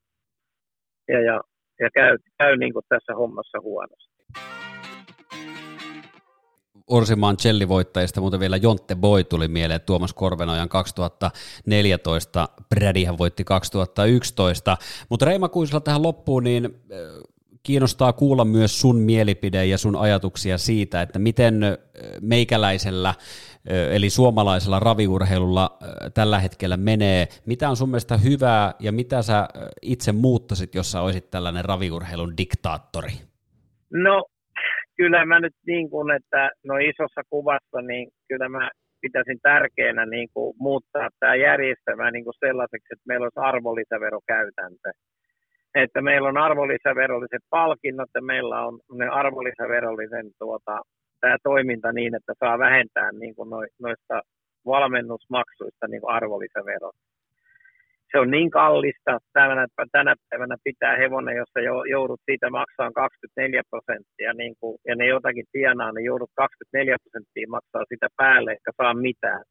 [1.07, 1.41] ja, ja,
[1.79, 4.16] ja käy, käy niin kuin tässä hommassa huonosti.
[6.87, 14.77] Orsimaan chellivoittajista, mutta vielä Jontte Boy tuli mieleen, Tuomas Korvenojan 2014, Brädihän voitti 2011,
[15.09, 16.71] mutta Reima Kuisla tähän loppuun, niin äh,
[17.63, 21.77] kiinnostaa kuulla myös sun mielipide ja sun ajatuksia siitä, että miten äh,
[22.21, 23.15] meikäläisellä, äh,
[23.91, 25.77] eli suomalaisella raviurheilulla
[26.13, 27.27] tällä hetkellä menee.
[27.45, 29.47] Mitä on sun mielestä hyvää ja mitä sä
[29.81, 33.11] itse muuttasit, jos sä olisit tällainen raviurheilun diktaattori?
[33.93, 34.23] No
[34.97, 38.69] kyllä mä nyt niin kuin, että no isossa kuvassa, niin kyllä mä
[39.01, 44.91] pitäisin tärkeänä niin kuin muuttaa tämä järjestelmä niin kuin sellaiseksi, että meillä olisi arvonlisäverokäytäntö.
[45.75, 50.81] Että meillä on arvonlisäverolliset palkinnot ja meillä on ne arvonlisäverollisen tuota,
[51.21, 54.21] tämä toiminta niin, että saa vähentää niin kuin noista
[54.65, 56.95] valmennusmaksuista niin kuin arvonlisäverot
[58.11, 61.59] se on niin kallista tänä, tänä päivänä pitää hevonen, jossa
[61.91, 67.47] joudut siitä maksaa 24 prosenttia, niin kuin, ja ne jotakin tienaa, niin joudut 24 prosenttia
[67.55, 69.43] maksaa sitä päälle, eikä saa mitään.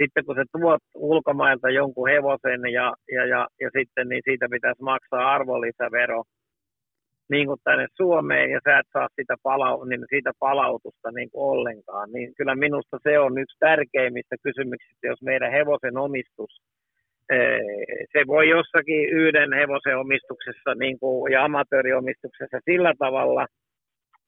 [0.00, 4.82] Sitten kun se tuot ulkomailta jonkun hevosen ja, ja, ja, ja sitten niin siitä pitäisi
[4.82, 6.22] maksaa arvonlisävero
[7.30, 11.44] niin kuin tänne Suomeen ja sä et saa sitä, palau- niin siitä palautusta niin kuin
[11.52, 16.52] ollenkaan, niin kyllä minusta se on yksi tärkeimmistä kysymyksistä, jos meidän hevosen omistus–
[18.12, 23.46] se voi jossakin yhden hevosen omistuksessa niin kuin, ja amatööriomistuksessa sillä tavalla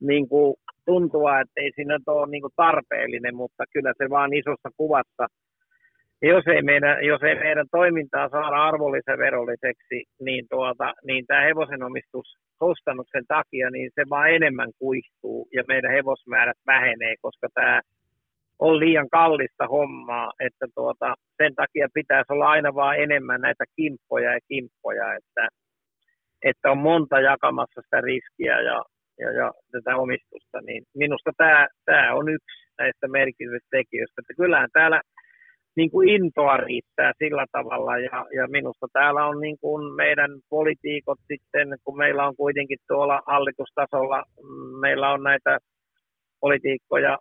[0.01, 4.71] niin kuin, tuntua, että ei siinä ole niin kuin, tarpeellinen, mutta kyllä se vaan isossa
[4.77, 5.27] kuvassa.
[6.23, 12.27] Jos ei, meidän, jos ei meidän toimintaa saada arvonlisäverolliseksi, niin, tuota, niin tämä hevosen omistus
[12.59, 17.81] kustannuksen takia, niin se vaan enemmän kuihtuu ja meidän hevosmäärät vähenee, koska tämä
[18.59, 24.33] on liian kallista hommaa, että tuota, sen takia pitäisi olla aina vaan enemmän näitä kimppoja
[24.33, 25.49] ja kimppoja, että,
[26.43, 28.85] että on monta jakamassa sitä riskiä ja,
[29.19, 34.69] ja, ja tätä omistusta, niin minusta tämä, tämä on yksi näistä merkityksistä tekijöistä, että kyllähän
[34.73, 35.01] täällä
[35.77, 41.19] niin kuin intoa riittää sillä tavalla ja, ja minusta täällä on niin kuin meidän politiikot
[41.33, 45.59] sitten, kun meillä on kuitenkin tuolla hallitustasolla, mm, meillä on näitä
[46.41, 47.19] politiikkoja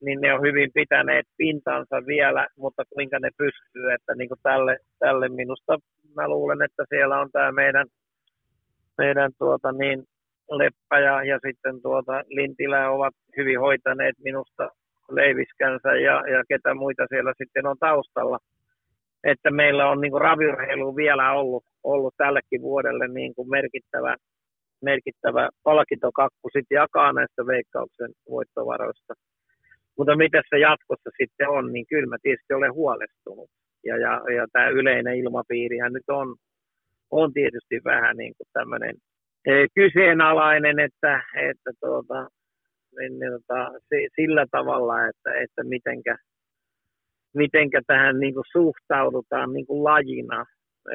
[0.00, 4.78] niin ne on hyvin pitäneet pintansa vielä, mutta kuinka ne pystyy, että niin kuin tälle,
[4.98, 5.78] tälle minusta
[6.16, 7.86] mä luulen, että siellä on tämä meidän,
[8.98, 10.04] meidän tuota niin,
[10.50, 14.68] Leppä ja, ja sitten tuota Lintilä ovat hyvin hoitaneet minusta
[15.10, 18.38] leiviskänsä ja, ja ketä muita siellä sitten on taustalla.
[19.24, 24.16] Että meillä on niin raviurheilu vielä ollut, ollut tällekin vuodelle niin kuin merkittävä,
[24.82, 29.14] merkittävä palkintokakku sitten jakaa näistä veikkauksen voittovaroista.
[29.98, 33.50] Mutta mitä se jatkossa sitten on, niin kyllä mä tietysti olen huolestunut.
[33.84, 36.36] Ja, ja, ja tämä yleinen ilmapiirihän nyt on,
[37.10, 38.94] on tietysti vähän niin kuin tämmöinen
[39.46, 42.28] e, kyseenalainen, että, että tuota,
[42.98, 43.70] niin, niin, tota,
[44.16, 46.16] sillä tavalla, että, että mitenkä,
[47.34, 50.44] mitenkä tähän niin kuin suhtaudutaan niin kuin lajina.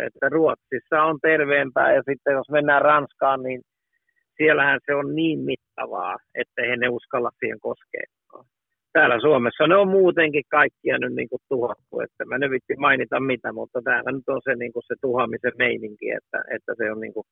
[0.05, 3.61] Että Ruotsissa on terveempää ja sitten jos mennään Ranskaan, niin
[4.37, 8.03] siellähän se on niin mittavaa, että he ne uskalla siihen koskea
[8.95, 13.19] täällä Suomessa ne on muutenkin kaikkia nyt niin kuin tuhottu, että mä nyt vitti mainita
[13.19, 16.99] mitä, mutta täällä nyt on se, niin kuin se tuhoamisen meininki, että, että se on
[16.99, 17.27] niin kuin,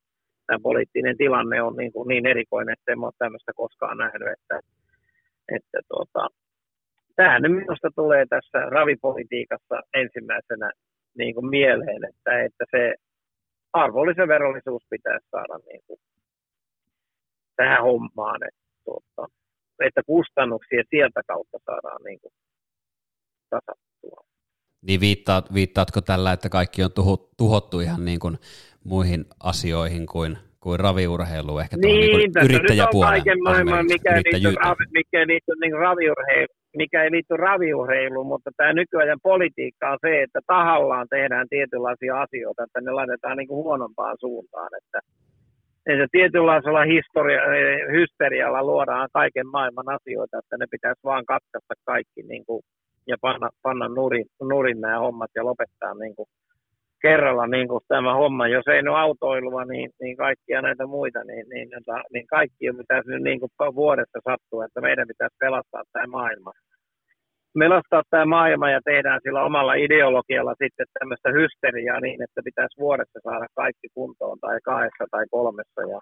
[0.46, 4.56] tämä poliittinen tilanne on niin, kuin niin erikoinen, että en ole tämmöistä koskaan nähnyt, että,
[5.56, 6.28] että tuota,
[7.16, 10.70] tämähän nyt minusta tulee tässä ravipolitiikassa ensimmäisenä
[11.18, 12.94] niin kuin mieleen, että, että se
[13.72, 16.00] arvonlisäverollisuus pitäisi saada niin kuin
[17.56, 19.32] tähän hommaan, että tuota,
[19.80, 22.32] että kustannuksia sieltä kautta saadaan niin kuin
[23.50, 24.24] tasattua.
[24.86, 26.90] Niin viittaat, viittaatko tällä, että kaikki on
[27.36, 28.36] tuhottu ihan niin kuin
[28.84, 33.12] muihin asioihin kuin, kuin raviurheiluun, ehkä niin, niin yrittäjäpuoleen?
[33.12, 34.10] kaiken maailman, mikä
[34.92, 40.22] mikä ei liity niin raviurheiluun mikä ei liity raviurheiluun, mutta tämä nykyajan politiikka on se,
[40.22, 44.98] että tahallaan tehdään tietynlaisia asioita, että ne laitetaan niin kuin huonompaan suuntaan, että
[45.86, 47.40] että tietynlaisella historia,
[47.92, 52.62] hysterialla luodaan kaiken maailman asioita, että ne pitäisi vaan katkaista kaikki niin kuin,
[53.06, 56.28] ja panna, panna nurin, nurin nämä hommat ja lopettaa niin kuin,
[57.02, 58.48] kerralla niin kuin tämä homma.
[58.48, 63.10] Jos ei ole autoilua, niin, niin kaikkia näitä muita, niin, niin, niin, niin kaikki pitäisi
[63.10, 66.52] nyt niin kuin vuodessa sattua, että meidän pitäisi pelastaa tämä maailma
[67.54, 73.18] melastaa tämä maailma ja tehdään sillä omalla ideologialla sitten tämmöistä hysteriaa niin, että pitäisi vuodessa
[73.22, 75.98] saada kaikki kuntoon tai kahdessa tai kolmessa ja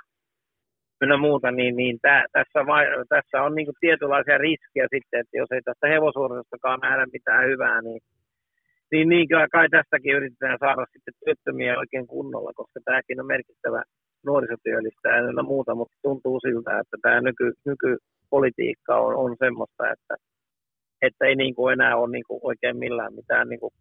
[1.02, 5.50] ynnä muuta, niin, niin tää, tässä, vai, tässä on niin tietynlaisia riskejä sitten, että jos
[5.52, 8.00] ei tästä hevosuoristakaan nähdä mitään hyvää, niin,
[8.92, 13.82] niin, niin kyllä kai tästäkin yritetään saada sitten työttömiä oikein kunnolla, koska tämäkin on merkittävä
[14.26, 20.14] nuorisotyöllistä ja muuta, mutta tuntuu siltä, että tämä nyky, nykypolitiikka on, on semmoista, että
[21.02, 23.72] että ei niin kuin enää ole niin kuin oikein millään mitään niin kuin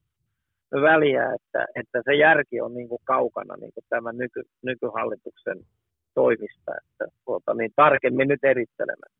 [0.74, 5.57] väliä, että, että se järki on niin kuin kaukana niin kuin tämän nyky, nykyhallituksen
[6.13, 9.13] toimista, että tuota, niin tarkemmin nyt erittelemään.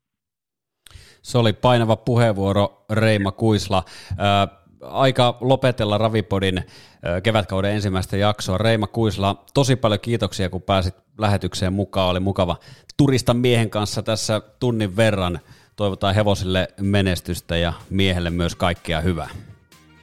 [1.22, 3.82] Se oli painava puheenvuoro Reima Kuisla.
[4.80, 6.62] aika lopetella Ravipodin
[7.22, 8.58] kevätkauden ensimmäistä jaksoa.
[8.58, 12.10] Reima Kuisla, tosi paljon kiitoksia, kun pääsit lähetykseen mukaan.
[12.10, 12.56] Oli mukava
[12.96, 15.38] turista miehen kanssa tässä tunnin verran
[15.76, 19.28] toivotaan hevosille menestystä ja miehelle myös kaikkea hyvää.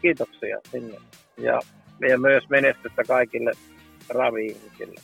[0.01, 0.97] Kiitoksia sinne.
[1.37, 1.59] Ja,
[2.09, 3.51] ja myös menestystä kaikille
[4.09, 5.01] ravi-ihmisille.